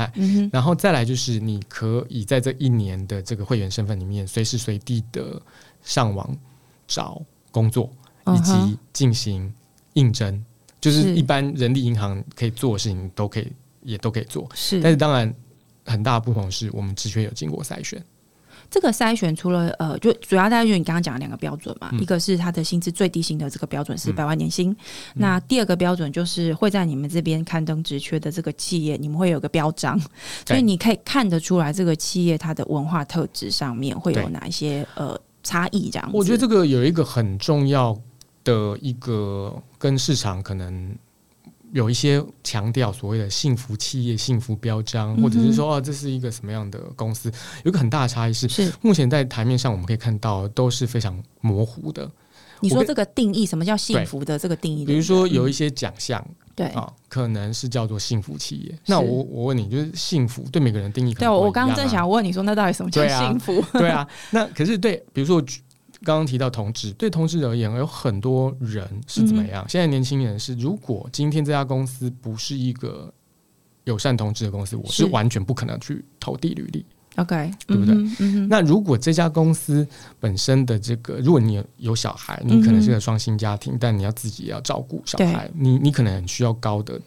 [0.51, 5.41] 然后再来就是你可以在这一年的这个会员身份里面，随时随地的
[5.81, 6.29] 上网
[6.87, 7.89] 找工作，
[8.35, 9.53] 以及进行
[9.93, 10.43] 应征，
[10.81, 13.47] 就是一般人力银行可以做的事情都可以，
[13.81, 14.49] 也都可以做。
[14.53, 15.33] 是，但是当然。
[15.85, 18.03] 很大的不同是我们职缺有经过筛选，
[18.71, 24.75] 这个筛选除了呃，就主要大概就你刚刚讲的两个标准嘛，一个是他的薪资最低薪的这个标准是百万年薪，
[25.15, 29.99] 那第二个标准就是会在你们这边刊登职缺的这个企业，你们会有个标章，
[30.47, 36.09] 所以你可以看得出来这个企业它的文化特质上面会有哪一些呃差异这样。
[36.13, 37.99] 我觉得这个有一个很重要
[38.43, 40.95] 的一个跟市场可能。
[41.73, 47.31] 有一些强调所谓的幸福企业、幸福标章，或者是说哦，这是一个什么样的公司？
[47.63, 52.07] 有一个很大的差异是，是目前在台面上我们可以看到都是非常模糊的。
[52.59, 54.85] 你说这个定义，什么叫幸福的这个定义？
[54.85, 56.23] 比如说有一些奖项，
[56.55, 58.79] 对啊，可能是叫做幸福企业。
[58.85, 61.13] 那我我问你，就是幸福对每个人定义？
[61.15, 63.59] 对，我刚刚正想问你说，那到底什么叫幸福？
[63.73, 65.43] 对啊，那可是对，比如说。
[66.03, 69.65] 刚刚提到同志，对同志而言，有很多人是怎么样？
[69.67, 73.11] 现在年轻人是，如果今天这家公司不是一个
[73.85, 76.85] 友善同志的公司，我是完全不可能去投递履历。
[77.17, 77.95] OK，对不对？
[78.49, 79.87] 那如果这家公司
[80.19, 86.99] 本身的这个，如果你有小孩，你可能是个双薪家庭，但你要自己要照顾小孩，你你可能很需要高的。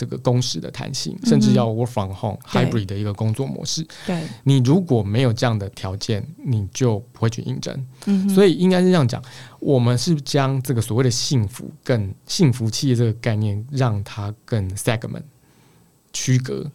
[0.00, 3.86] 这个工时的弹性，甚至要 work from home hybrid 的一个工作模式。
[4.06, 7.86] 对，你如果没有这样的条件，你就不会去应征。
[8.06, 9.22] 嗯，所以应该是这样讲，
[9.58, 15.24] 我们是将这个所谓的幸福、更幸福企业这个概念，让它更 segment
[16.14, 16.70] 区隔。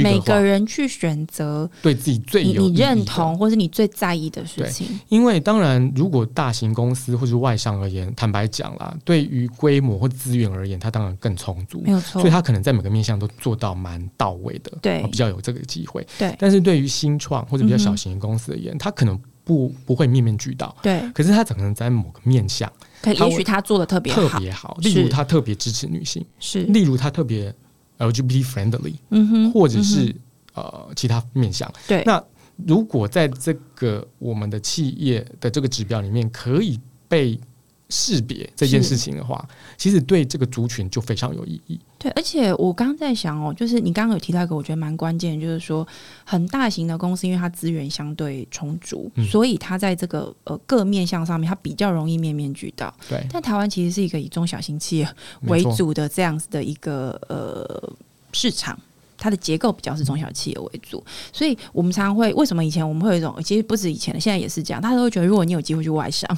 [0.00, 4.86] 每个人去选择对自己最有你认同或是你最在意的事情。
[5.08, 12.20] 因为当然，如果大型公司或是外商而言，坦白讲啦，对于规模或资源而言，它当然更充足，没有错。
[12.22, 16.06] 所以它可能在每个面向都做到蛮到位的，对，比较有这个机会。
[16.16, 20.74] 对，但是对于新创或者比较小型的公司而言，它可能不不会面面俱到。
[20.82, 22.70] 对，可是它可能在某个面向，
[23.02, 27.52] 可也许他做的特别特别好，例如他特别支持女性，是，例如他特别
[28.02, 30.14] LGBT friendly，嗯哼，或者是。
[30.54, 32.02] 呃，其他面向对。
[32.04, 32.22] 那
[32.66, 37.40] 如果在这个我们的企业的这个指标里面可以被
[37.92, 41.78] 识别这件事情的话，其实对这个族群就非常有意义。
[41.98, 45.86] 对，而且我刚刚在想哦，就是你刚刚有提到一个我觉得蛮关键，就是说
[46.24, 52.92] 很大型的公司，因为它资源相对充足，所以它在这个呃各面向上面，它比较容易面面俱到。
[53.10, 53.22] 对。
[53.30, 55.08] 但台湾其实是一个以中小型企业
[55.42, 57.92] 为主的这样子的一个呃
[58.32, 58.78] 市场。
[59.18, 61.00] 它的结构比较是中小企业为主，
[61.32, 66.28] 所以我们常常会为什么以前我们会有一种，其实不止以前的，现在也是这样，大家都会觉得，如果你有机会去外商。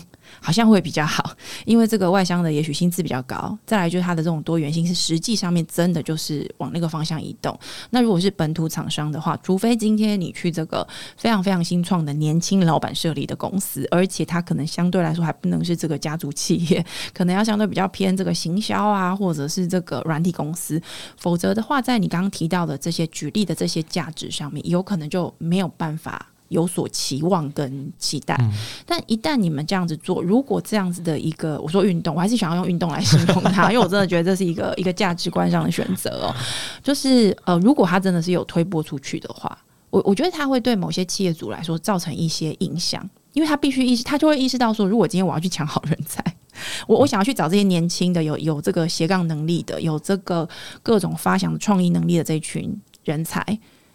[0.41, 1.33] 好像会比较好，
[1.65, 7.59] 因为这个外商的也许薪资比较高，再来就是它的这种多元性是实际上面真的就是往那个方向移动。
[7.91, 20.81] 那如果是本土厂商的话，除非今天你去这个非常非常新创的年轻老板设立的公司，而且它可能相对来说还不能是这个家族企业， 可能要相对比较偏这个行销啊，或者是这个软体公司，
[21.17, 26.31] 否则的话，在你刚刚提到的这些举例的这些价值上面，有可能就没有办法。
[26.55, 28.39] 有所期望跟期待，
[28.87, 36.35] 但一旦你们这样子做，如果这样子的一个我说运动，我还是想要用运动来形容它， 因为我真的觉得这是一个一个价值观上的选择哦。
[36.83, 39.59] 就是呃，如果它真的是有推播出去的话，
[39.91, 43.07] 我我觉得它会对某些企业主来说造成一些影响。
[43.35, 46.25] 因为他必须意识，他就会意识到说，如果今天我要去抢好人才，
[46.87, 50.49] 我我想要去找这些年轻的、有有这个斜杠能力的、有这个
[50.85, 53.45] 各种发想创意能力的这一群人才，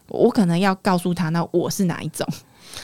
[0.09, 2.27] 我可能要告诉他，那我是哪一种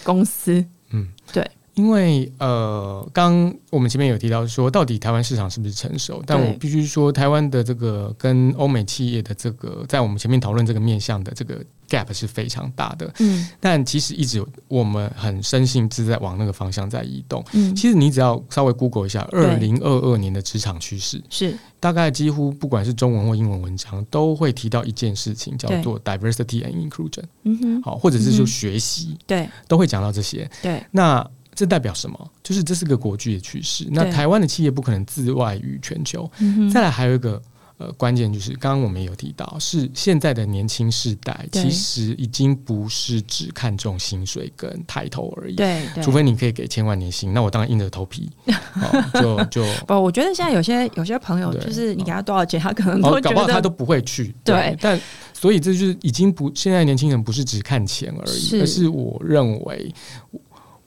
[0.03, 0.65] 公司？
[0.91, 1.49] 嗯，对。
[1.75, 6.23] 因为呃，刚我们前面有提到说，到底台湾市场是不是成熟？
[6.25, 13.11] 但我必须说，台湾的这个跟欧美企业的这个，在我们前面讨论这个面向的这个 gap 是非常大的。
[13.19, 17.43] 嗯，但其实一直我们很深信是在往那个方向在移动。
[17.53, 27.23] 嗯，其实你只要稍微 Google 一下二零二二年的职场趋势，是大概几乎不管是中文或英文文章，都会提到一件事情，叫做 diversity and inclusion。
[27.43, 30.49] 嗯哼，好，或者是说学习，对，都会讲到这些。
[30.61, 31.25] 对，那。
[31.57, 32.31] 这代表什么？
[32.43, 33.87] 就是这是个国际的趋势。
[33.89, 36.29] 那台湾的企业不可能自外于全球。
[36.69, 37.41] 再来还有一个
[37.77, 45.55] 呃关键，就是刚刚我们有提到，是现在的年轻世代其实已经不是只看重薪水跟抬头而已。
[45.55, 48.31] 对，除非你可以给千万年薪，那我当然硬着头皮。
[49.13, 54.33] 就就不，我觉得现在有些有些朋友，就是你给他多少钱，他可能都搞不好他都不会去。
[54.43, 54.99] 对，但
[55.33, 59.93] 所以这就是已经不，现在年轻人不是只看钱而已，而是我认为。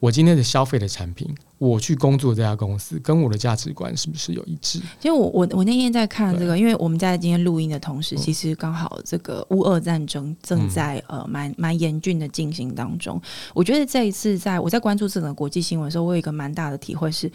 [0.00, 1.28] 我今天的消费的产品，
[1.58, 4.78] 我去工作这家公司，跟我的价值观是不是有一致？
[5.00, 13.20] 其实我我我那天在看这个，因为我们在今天录音的同时，其实刚好这个乌俄战争正在呃蛮蛮严峻的进行当中。
[13.52, 17.30] 我觉得这一次在我在关注这个国际新闻的时候，我有一个蛮大的体会是，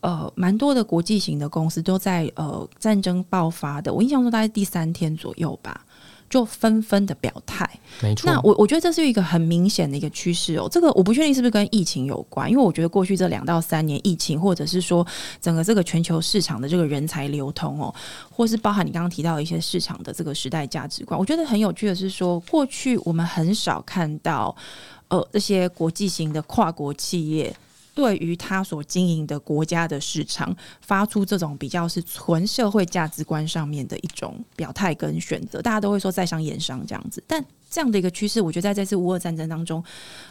[0.00, 5.85] 呃，蛮多的国际型的公司都在呃战争爆发的，我印象中大概第三天左右吧。
[6.28, 7.68] 就纷纷的表态，
[8.02, 8.30] 没错。
[8.30, 10.68] 那我我觉得这是一个很明显的一个趋势哦。
[10.70, 15.06] 这个我不确定是不是跟疫情有关，因为我觉得过去这两到三年疫情，或者是说
[15.40, 17.94] 整个这个全球市场的这个人才流通哦，
[18.30, 24.54] 或是包含你刚刚提到的一些市场的这个时代价值观，我觉得很有趣的是说，过去我们很少看到
[25.08, 27.54] 呃这些国际型的跨国企业。
[27.96, 37.24] 对于他所经营的国家的市场，发出这种比较是纯社会价值观上面的一种表态跟选择，大家都会说在商言商这样子。
[37.26, 39.82] 但这样的一个趋势，我觉得在这次乌俄战争当中，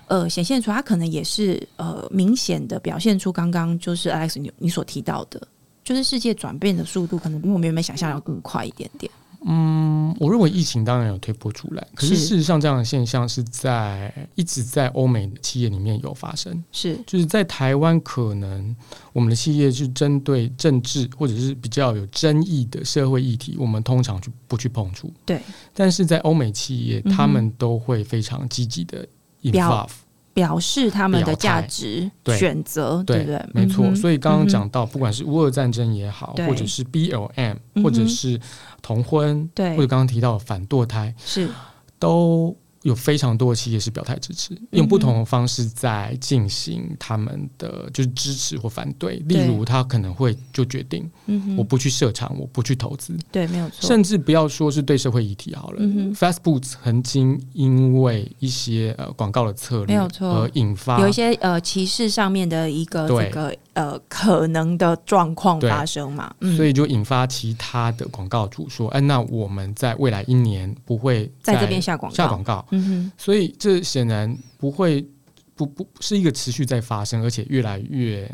[0.05, 5.41] 呃，显现出它可能也是呃明显的表现出刚刚就是 Alex 你你所提到的，
[5.84, 9.11] 就是世界转变的速度可能比我们原本想象要更快一点点。
[9.47, 16.63] 嗯，我认为疫情当然有推波助澜，可是事实上这样的现象是在一直在欧美的企业里面有发生。
[16.71, 18.75] 是，就是在台湾，可能
[19.13, 25.13] 我们的企业是针对政治或者是比较有争议的社会议题，我们通常就不去碰触。
[25.25, 25.39] 对，
[25.73, 29.07] 但是在欧美企业，他们都会非常积极的
[29.43, 29.89] involve。
[30.36, 33.43] 表示他们的价值选择，对不对？
[33.53, 33.95] 没错。
[33.95, 38.39] 所以刚刚讲到，不管是乌俄战争也好，或者是 BLM，或者是
[38.83, 41.49] 同婚，对，或者刚刚提到反堕胎，是
[41.97, 42.55] 都。
[42.86, 49.15] 有非常多的企业是表态支持，用不同的方式在进行他们的就是支持或反对。
[49.27, 51.09] 例如，他可能会就决定，
[51.57, 53.17] 我不去设厂，我不去投资。
[53.31, 53.88] 对，没有错。
[53.88, 55.81] 甚至不要说是对社会议题好了
[56.13, 63.55] ，Facebook 曾经因为一些呃广告的策略，没有错，而引发有一些呃歧视上面的一个这个。
[63.76, 73.11] 呃，可能的状况发生嘛，所以就引发其他的广告主说：“哎，那我们在未来一年不会在这边下广告。”下广告，嗯哼。
[73.17, 75.05] 所以这显然不会
[75.55, 78.30] 不不是一个持续在发生，而且越来越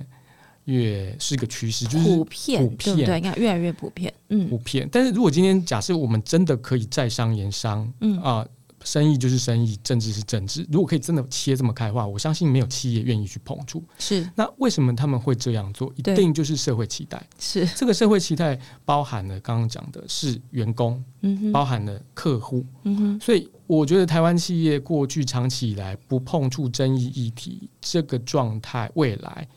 [0.65, 3.19] 越是一个趋势，就是普遍，对不对？
[3.19, 4.87] 你看，越来越普遍，嗯，普遍。
[4.91, 8.45] 但是如果今天假设我们真的可以在商言商，嗯啊。
[8.83, 10.65] 生意就是生意，政治是政治。
[10.71, 13.83] 如果可以真的切这么开的话，我相信没有企业愿意去碰触。
[13.99, 15.93] 是，那为什么他们会这样做？
[15.95, 17.21] 一定就是社会期待。
[17.39, 23.19] 是，这个社会期待包含了刚刚讲的是员工，嗯包含了客户，嗯哼。
[23.19, 29.47] 所以我觉得台湾企业过去长期以来不碰触争议议题这个状态，未来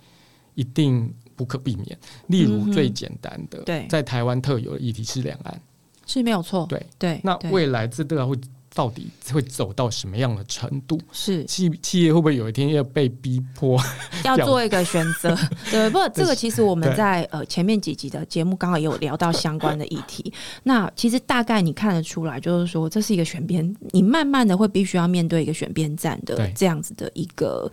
[0.54, 1.98] 一定不可避免。
[2.26, 5.60] 例如最简单的，对，在台湾特有的议题是两岸，
[6.06, 6.66] 是没有错。
[6.68, 8.36] 对对，那未来这都要会。
[8.74, 11.00] 到底会走到什么样的程度？
[11.12, 13.80] 是企企业会不会有一天要被逼迫
[14.24, 15.34] 要做一个选择？
[15.70, 20.32] 对，不，这个其实我们在呃前面几集的节目刚好也有聊到相关的议题。
[20.64, 27.70] 那其实大概你看得出来，就是说这是一个选边，你慢慢的会必须要面对一个选边站的这样子的一个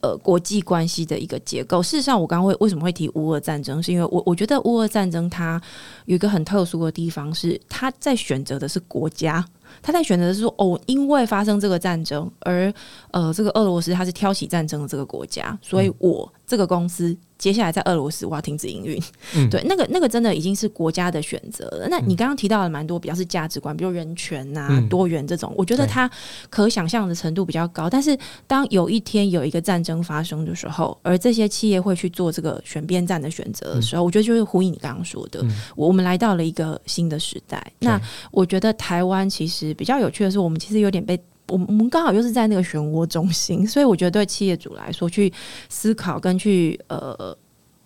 [0.00, 1.80] 呃国际关系的一个结构。
[1.80, 5.62] 事实上，我刚刚会为什么会提乌俄战争，是因为我我觉得乌俄战争它
[6.06, 9.46] 有一个很特殊的地方，是它在选择的是国家。
[9.82, 12.72] 他在选择是说哦，因为发生这个战争，而
[13.10, 19.00] 呃，这个俄罗斯他是挑起战争的这个国家，所以我这个公司接下来在俄罗斯我要停止营运，
[19.48, 21.86] 对，那个那个真的已经是国家的选择了。
[21.88, 26.10] 那你刚刚提到了蛮多比较是价值观，比如人权呐、多元这种，我觉得它
[26.50, 27.88] 可想象的程度比较高。
[27.88, 35.40] 但是当有一天有一个战争发生的时候，而这些企业会去做这个选边站的选择的时候，我觉得就是呼应你刚刚说的，
[35.76, 37.64] 我们来到了一个新的时代。
[37.78, 38.00] 那
[38.32, 41.16] 我觉得台湾其实比较有趣的是，我们其实有点被。
[41.50, 45.32] 我们我们刚好又是在那个漩涡中心， 所以我觉得对企业主来说，去
[45.68, 47.36] 思考跟去呃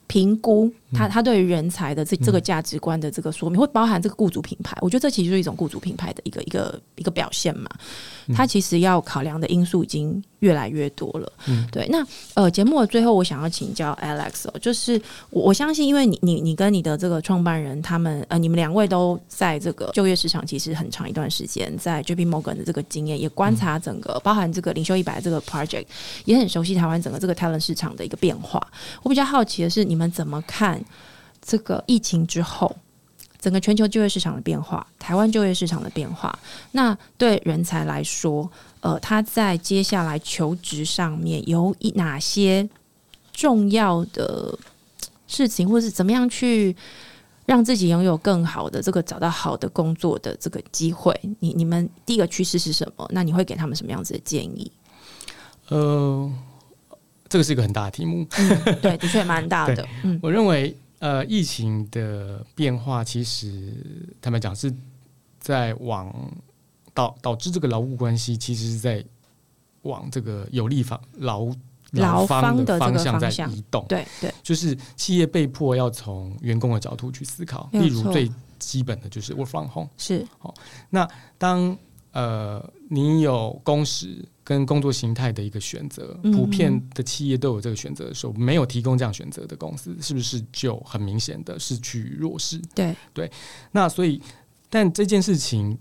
[0.06, 4.76] 评估他他对于人才的这这个价值观的这个说明，会包含这个雇主品牌。
[4.80, 7.68] 我觉得这其实是一种雇主品牌的一个一个一个表现嘛。
[8.34, 11.32] 他其实要考量的因素已经越来越多了。
[11.46, 11.88] 嗯，对。
[11.88, 25.86] 那呃，节目的最后，我想要请教 Alex 哦，就是我我相信，因为你你你跟你的这个创办人，他们呃，你们两位都在这个就业市场其实很长一段时间，在 JP Morgan 的这个经验，也观察整个包含这个领袖一百这个 project，
[26.26, 28.60] 也很熟悉台湾整个这个 talent 市场的一个变化。
[29.02, 30.78] 我比较好奇的是，你们怎么看
[31.40, 32.76] 这个疫情之后？
[33.44, 36.34] 整个全球就业市场的变化，台湾就业市场的变化，
[36.72, 42.66] 那对人才来说，呃，他在接下来求职上面有一哪些
[43.34, 44.58] 重要的
[45.26, 46.74] 事情，或是怎么样去
[47.44, 51.14] 让自己拥有更好的这个找到好的工作的这个机会？
[51.40, 53.06] 你你们第一个趋势是什么？
[53.12, 54.72] 那你会给他们什么样子的建议？
[55.68, 56.32] 呃，
[57.28, 58.26] 这个是一个很大的题目，
[58.80, 59.86] 对，的确蛮大的。
[60.02, 60.74] 嗯，我认为。
[61.04, 63.74] 呃，疫情的变化其实
[64.22, 64.72] 坦白讲是
[65.38, 66.10] 在往
[66.94, 69.04] 导导致这个劳务关系，其实是在
[69.82, 71.46] 往这个有利方劳
[71.90, 73.84] 劳方的方向在移动。
[73.86, 79.90] 对对，就是企业被迫要从员工的角度去思考，例如最基本的就是 work from home。
[79.98, 80.54] 是好，
[80.88, 81.76] 那当
[82.12, 84.26] 呃你有工时。
[84.44, 92.60] 跟工作形态的一个选择，普遍的企业都有这个选择的时候，没有提供这样选择的公司，是不是就很明显的是趋弱势？
[92.74, 93.30] 对对，
[93.72, 94.20] 那所以，
[94.68, 95.78] 但这件事情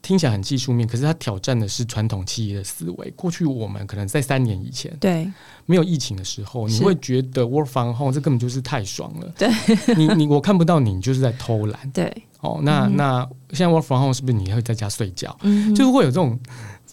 [0.00, 3.10] 听起来很技术面，可是它挑战的是传统企业的思维。
[3.10, 5.30] 过去我们可能在三年以前，对
[5.66, 9.30] 没有疫情的时候，你会觉得 work from home 这根本就是太爽了。
[9.36, 9.50] 对，
[9.94, 11.90] 你你我看不到你，就是在偷懒。
[11.90, 12.10] 对，
[12.40, 15.36] 哦，那那现在 work from home 是不是你会在家睡觉？
[15.42, 16.38] 嗯，就是会有这种。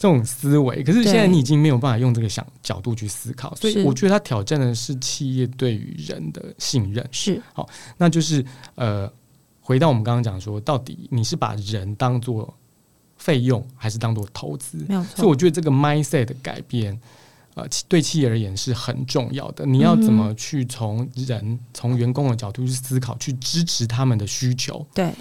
[0.03, 7.07] 这种思维，可是现在你已经没有办法用这个想角度去思考，所以我觉得它挑战的是企业对于人的信任。
[7.09, 8.43] 是好，那就是
[8.75, 9.09] 呃，
[9.61, 12.53] 回到我们刚刚讲说，到底你是把人当做
[13.15, 14.77] 费用，还是当做投资？
[14.89, 15.15] 没有错。
[15.15, 16.99] 所以我觉得这个 mindset 的改变，
[17.53, 19.65] 呃，对企业而言是很重要的。
[19.65, 24.85] 你要怎么去从人、从员工的角度去思考，去支持他们的需求？
[24.93, 25.13] 对。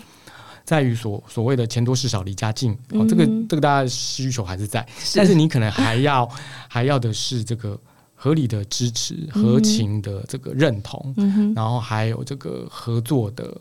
[0.64, 6.28] 在于所所谓的钱多事少离家近，哦，这个这个大家需求还是在，但是你可能还要
[6.68, 7.78] 还要的是这个
[8.14, 11.14] 合理的支持、合情的这个认同，
[11.54, 13.60] 然后还有这个合作的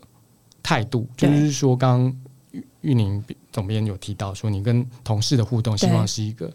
[0.62, 1.08] 态度。
[1.16, 2.16] 就是说，刚刚
[2.52, 6.50] 玉玉宁总编有提到说，你跟同事的互动，希望是一个。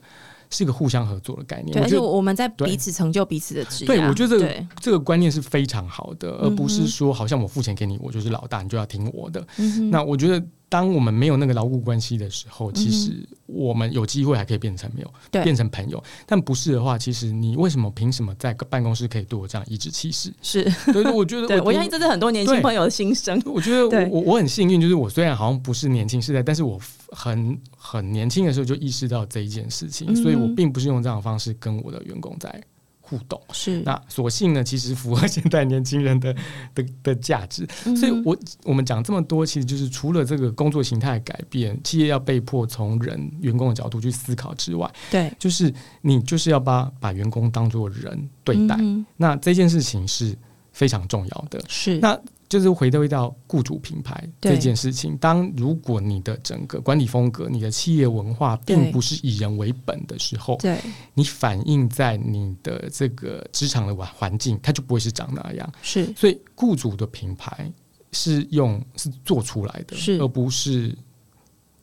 [0.49, 3.87] 是一个互相合作的概念，而且我们在彼此成就彼此的职业。
[3.87, 9.45] 对，我觉得这个这个观念是非常好的，而不是说好像我付钱给你，我就是老大，你就要听我的。
[9.91, 10.43] 那我觉得。
[10.69, 16.03] 当我们没有那个牢固关系的时候，其实我们有机会还可以变成朋友，变成朋友。
[16.25, 20.29] 但不是的话，其实你为什么凭什么在办公室可以对我这样颐指气使？
[20.41, 23.41] 是，对，我觉得， 我相信这是很多年轻朋友的心声。
[23.45, 26.77] 我觉得我我很幸运，就是我虽然好像不是年轻时代，但是我
[27.09, 32.63] 很很年轻的时候就意识到这一件事情，所以我并不是用这样的方式跟我的员工在。
[33.09, 36.35] 互动是那，所幸呢，其实符合现代年轻人的
[36.75, 37.65] 的的价值。
[37.95, 48.77] 所以，我我们讲这么多，其实就是除了这个工作形态改变，企业要被迫从人员工的角度去思考之外，对，就是你就是要把把员工当做人对待。
[49.15, 50.37] 那这件事情是
[50.73, 51.63] 非常重要的。
[51.69, 52.19] 是那。
[52.49, 60.79] 就是回归到雇主品牌这件事情，当如果你的整个管理风格、你的企业文化并不是以人为本的时候，对，
[61.13, 65.73] 你反映在你的这个职场的环环境，它就不会是长那样。
[65.81, 67.71] 是，所以雇主的品牌
[68.11, 70.97] 是用是做出来的，是而不是。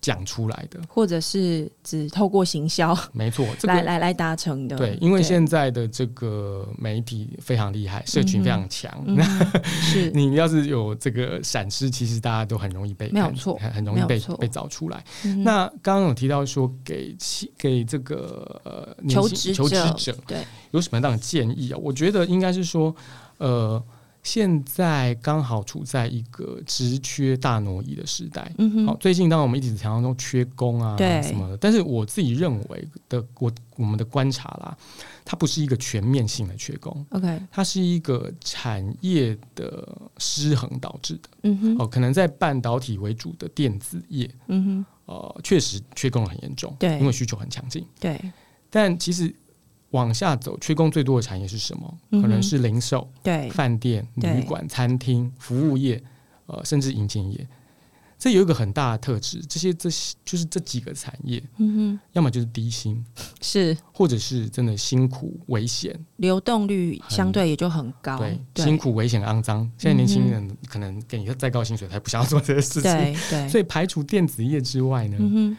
[0.05, 4.76] 讲出来的，或者是只透过行销，没错，来来来达成的。
[4.76, 8.92] 对，因为现在的这个媒体非常厉害，社群非常强。
[9.64, 15.02] 是你要是有这个闪失，其实大家都很容易被没有错，很容易被被找出来。
[15.42, 17.16] 那刚刚有提到说，给
[17.57, 21.78] 给这个呃求职求职者，对，有什么样的建议啊？
[21.80, 22.94] 我觉得应该是说，
[23.38, 23.82] 呃，
[24.25, 28.51] 现在刚好处在一个职缺大挪移的时代。
[28.57, 31.22] 嗯哼，好，最近当然我们一直强调说缺工啊，对。
[31.22, 34.77] 什么的，但是我自己认为的，我我们的观察啦，
[35.27, 41.29] 它不是一个全面性的缺工，OK，它是一个产业的失衡导致的。
[41.43, 48.18] 嗯哼，哦，可能在半导体为主的电子业，嗯哼，呃，确实缺工很严重，对，因为需求很强劲，对，
[48.70, 49.33] 但其实。
[49.95, 51.99] 往下走，缺工最多的产业是什么？
[52.11, 56.03] 可能是零售、对饭店、旅馆、餐厅、服务业，
[56.47, 57.47] 呃，甚至银建业。
[58.18, 63.05] 这有一个很大的特质，这些这些就是这几个产业，嗯哼，要么就是低薪，
[63.40, 68.18] 是，或者是真的辛苦、危险，流动率相对也就很高。
[68.18, 69.70] 对，辛苦、危险、肮脏。
[69.78, 72.82] 现在年轻人可能给你再高薪水，他不想要做这些事情。
[72.82, 73.49] 对对。
[73.51, 75.57] 所以排除电子业之外呢，嗯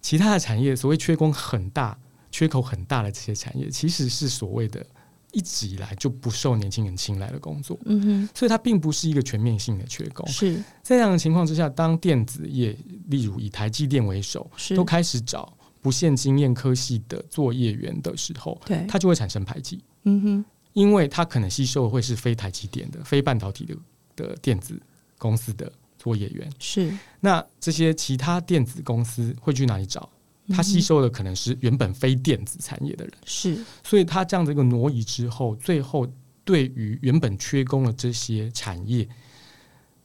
[0.00, 1.98] 其他的产业所谓缺工很大。
[2.34, 4.84] 缺口很大的这些产业，其实是所谓的
[5.30, 7.78] 一直以来就不受年轻人青睐的工作。
[7.84, 10.26] 嗯哼，所以它并不是一个全面性的缺工。
[10.26, 12.76] 是在这样的情况之下，当电子业，
[13.06, 19.84] 例如以台积电为首，都开始找不限经验科系的作业员的时候，对它就会产生排挤。
[20.02, 23.76] 嗯哼，因为它可能吸收的会是非台积电的、非半导体的
[24.16, 24.76] 的电子
[25.18, 26.52] 公司的作业员。
[26.58, 30.10] 是那这些其他电子公司会去哪里找？
[30.48, 36.06] 他吸收的可能是原本非电子产业的人，是，所以他这样的一个挪移之后，最后
[36.44, 39.08] 对于原本缺工的这些产业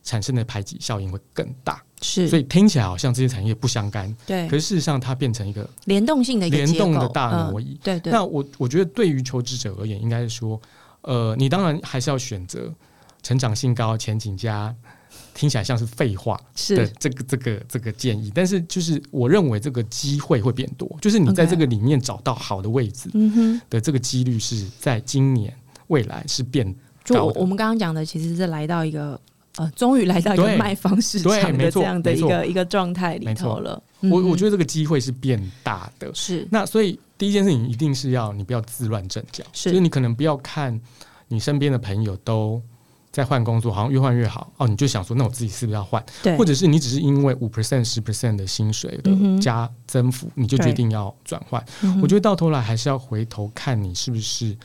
[0.03, 8.13] 产生的排挤效应会更大，是，所以听起来好像这些产业不相干，对，可是事实上它变成一个联动性的联动的大挪移，对对。
[8.13, 10.61] 那我我觉得对于求职者而言，应该是说，
[11.01, 12.73] 呃，你当然还是要选择
[13.21, 14.73] 成长性高、前景佳。
[15.33, 16.39] 听起来像是废话
[16.69, 23.09] 的这个这个这个建议，但是就是我认为这个机会会变多，就是你在这个里面找到好的位置
[23.69, 25.53] 的这个几率是在今年
[25.87, 27.25] 未来是变高。
[27.35, 29.19] 我们刚刚讲的其实是来到一个
[29.55, 33.81] 呃，终于来到一个卖方市场的这样的一个一个状态里头了。
[34.01, 36.47] 我我觉得这个机会是变大的，是。
[36.51, 40.79] 那所以第一件事情一定是要你不要自乱阵脚，就是你可能不要看
[41.27, 42.61] 你身边的朋友都。
[43.11, 46.03] 在换工作，好像越换越好哦，你就想说，那我自己是不是要换？
[46.21, 51.63] 对，或者是你只是因为五 percent、十 percent 的薪水的加增幅，你就决定要转换？
[52.01, 54.55] 我觉得到头来还是要回头看你是不是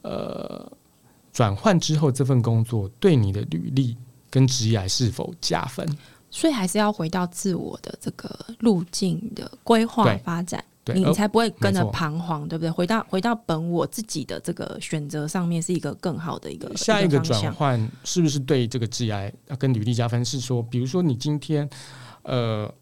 [0.00, 0.70] 呃
[1.32, 3.96] 转换之后这份工作对你的履历
[4.30, 5.86] 跟职业是否加分？
[6.30, 10.64] 所以还是要回到自我的这个路径的规划发展。
[10.86, 12.70] 你才不会跟着彷徨，对不对？
[12.70, 20.24] 回到回到本我自己的这个选择上面，是一个更好的一个下一个转换，是不是对这个 G I 要跟履历加分？
[20.24, 21.68] 是说，比如说你今天
[22.22, 22.72] 呃，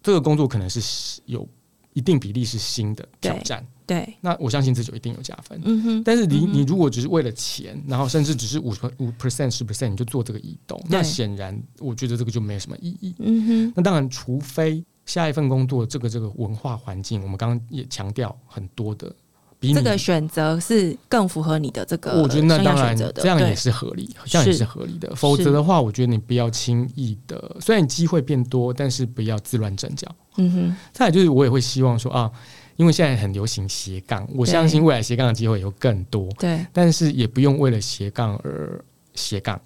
[0.00, 1.44] 这个工作可能是有
[1.92, 5.60] 一定比例是新的挑战，对，那我相信这就一定有加分。
[5.64, 13.12] 嗯哼，但是你你如果只是为了钱，然后甚至只是五五 percent 十 percent 你就做这个移动，那显然我觉得这个就没有什么意义。
[13.18, 14.84] 嗯哼，那当然，除非。
[15.08, 19.10] 下一份工作，这个这个文化环境，我们刚刚也强调很多的，
[19.58, 22.20] 比这个选择是更符合你的这个。
[22.22, 25.16] 我觉得那当然这样也是合理，这样也是合理的。
[25.16, 30.06] 否则的话，我觉得你不要轻易的，虽然机会变多，但是不要自乱阵脚。
[30.36, 30.76] 嗯哼。
[30.92, 32.30] 再就是，我也会希望说啊，
[32.76, 36.28] 因为现在很流行斜杠，我相信未来斜杠的机会有更多。
[36.38, 36.66] 对。
[36.70, 38.84] 但是也不用为了斜杠而
[39.14, 39.58] 斜杠，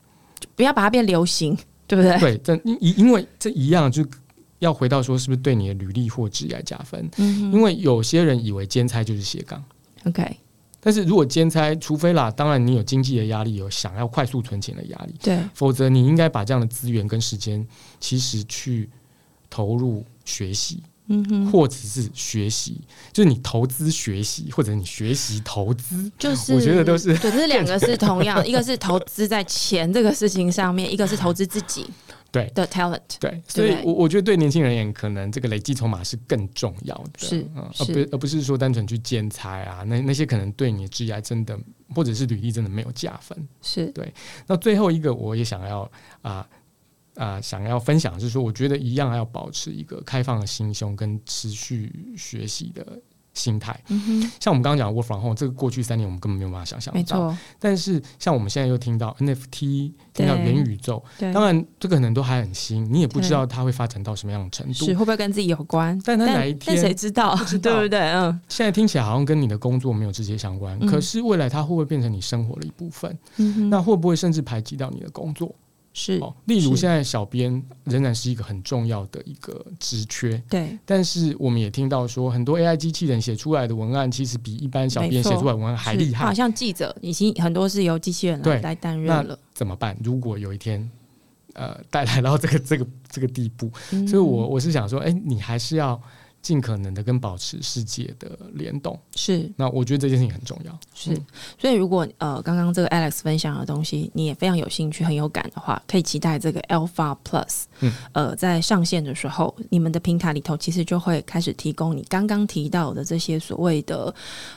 [0.54, 2.16] 不要把它变流行，对不对？
[2.20, 4.06] 对，这因因为这一样就。
[4.62, 7.10] 要回到说，是不是对你的履历或职业加分？
[7.16, 9.62] 嗯，因为有些人以为兼差就是斜杠
[10.04, 10.36] ，OK。
[10.84, 17.64] 但是如果兼差，除非啦，当然你有经济的压力，有想要快速存钱的压力，对，否则你应该把这样的资源跟时间，
[18.00, 18.88] 其实去
[19.50, 22.80] 投入学习，嗯哼，或者是学习，
[23.12, 31.86] 就是你投资学习，或者你学习投资，就是我觉得都是，对，这两个是同样，一个是投资在钱这个事情上面，一个是投资自己。
[32.32, 37.46] 对的 talent，对，所以，我我觉得对年轻人而言，可能这个累积筹码是更重要的，是，
[37.78, 41.58] 而不而不是说单纯去兼差啊，那那些可能对你的职业真的
[41.94, 44.12] 或者是履历真的没有加分，是对。
[44.46, 45.90] 那最后一个，我也想要
[46.22, 46.48] 啊
[47.16, 52.98] 啊想要分享，就是说，我觉得一样要保持一个开放的心胸跟持续学习的。
[53.34, 53.78] 心态，
[54.40, 57.34] 像我们刚刚讲 work from home，这个过去三年我们根本没有办法想象到。
[57.58, 61.02] 但是像我们现在又听到 NFT，听到元宇宙，
[61.32, 65.98] 当然这个可能都还很新，你也不知道它会发展到什么样的程度，是会不会跟自己有关？
[66.04, 67.34] 但它哪一天谁知道？
[67.62, 68.00] 对不对？
[68.00, 68.40] 嗯。
[68.48, 73.18] 现在听起来好像跟你的工作没有直接相关，可是未来它会不会变成你生活的一部分？
[73.70, 75.54] 那会不会甚至排挤到你的工作？
[75.94, 80.78] 是，例如现在小编仍然是一个很重要的一个职缺，对。
[80.86, 86.24] 但是我们也听到说，很多 AI 机器人写出来的文案，其实比一般小编写出来文案还厉害。
[86.24, 89.38] 好像记者已经很多是由机器人来来担任了。
[89.52, 89.96] 怎么办？
[90.02, 90.90] 如果有一天，
[91.52, 93.70] 呃，带来到这个这个这个地步，
[94.08, 96.00] 所以我我是想说，哎，你还是要。
[96.42, 98.98] 尽可能的跟保持世界的联动。
[99.14, 100.78] 是，那我觉得这件事情很重要。
[100.92, 101.16] 是，
[101.58, 114.12] 所以如果呃刚刚这个 Alex 分享的东西你也非常有兴趣、很有感的话，可以期待这个 Alpha Plus，嗯，呃，在上线的时候，你们的平台里头其实就会开始提供你刚刚提到的这些所谓的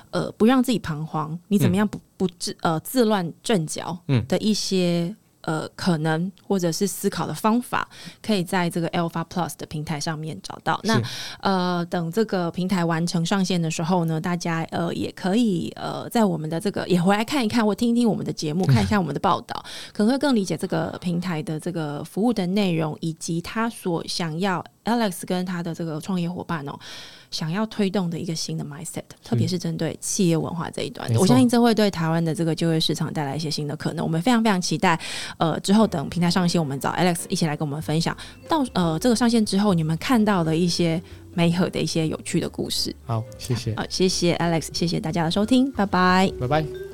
[0.09, 4.25] 呃不让自己彷徨，你怎么样不不自呃自乱阵脚嗯。
[4.27, 5.15] 的一些。
[5.45, 7.87] 呃，可能或者是思考的方法，
[8.21, 10.79] 可以在这个 Alpha Plus 的平台上面找到。
[10.83, 11.01] 那
[11.41, 26.79] 呃，等这个平台完成上线的时候呢，大家呃也可以呃在我们的这个也回来看一看，或听一听我们的节目，看一看 我们的报道，可能会更理解这个平台的这个服务的内容，以及他所想要 Alex 跟他的这个创业伙伴哦。
[27.31, 34.05] 想要推动的一个新的 mindset，特别是针对企业文化这一端，我相信这会对台湾的这个就业市场带来一些新的可能。
[34.05, 34.97] 我们非常非常期待，
[35.37, 38.15] 呃，之后等平台上线，我们找 Alex 一起来跟我们分享。
[38.47, 41.01] 到呃这个上线之后，你们看到的一些
[41.33, 42.95] 美好的一些有趣的故事。
[43.05, 43.75] 好，谢谢。
[43.75, 46.84] 好，谢谢 Alex，谢谢大家的收听，拜拜，拜拜。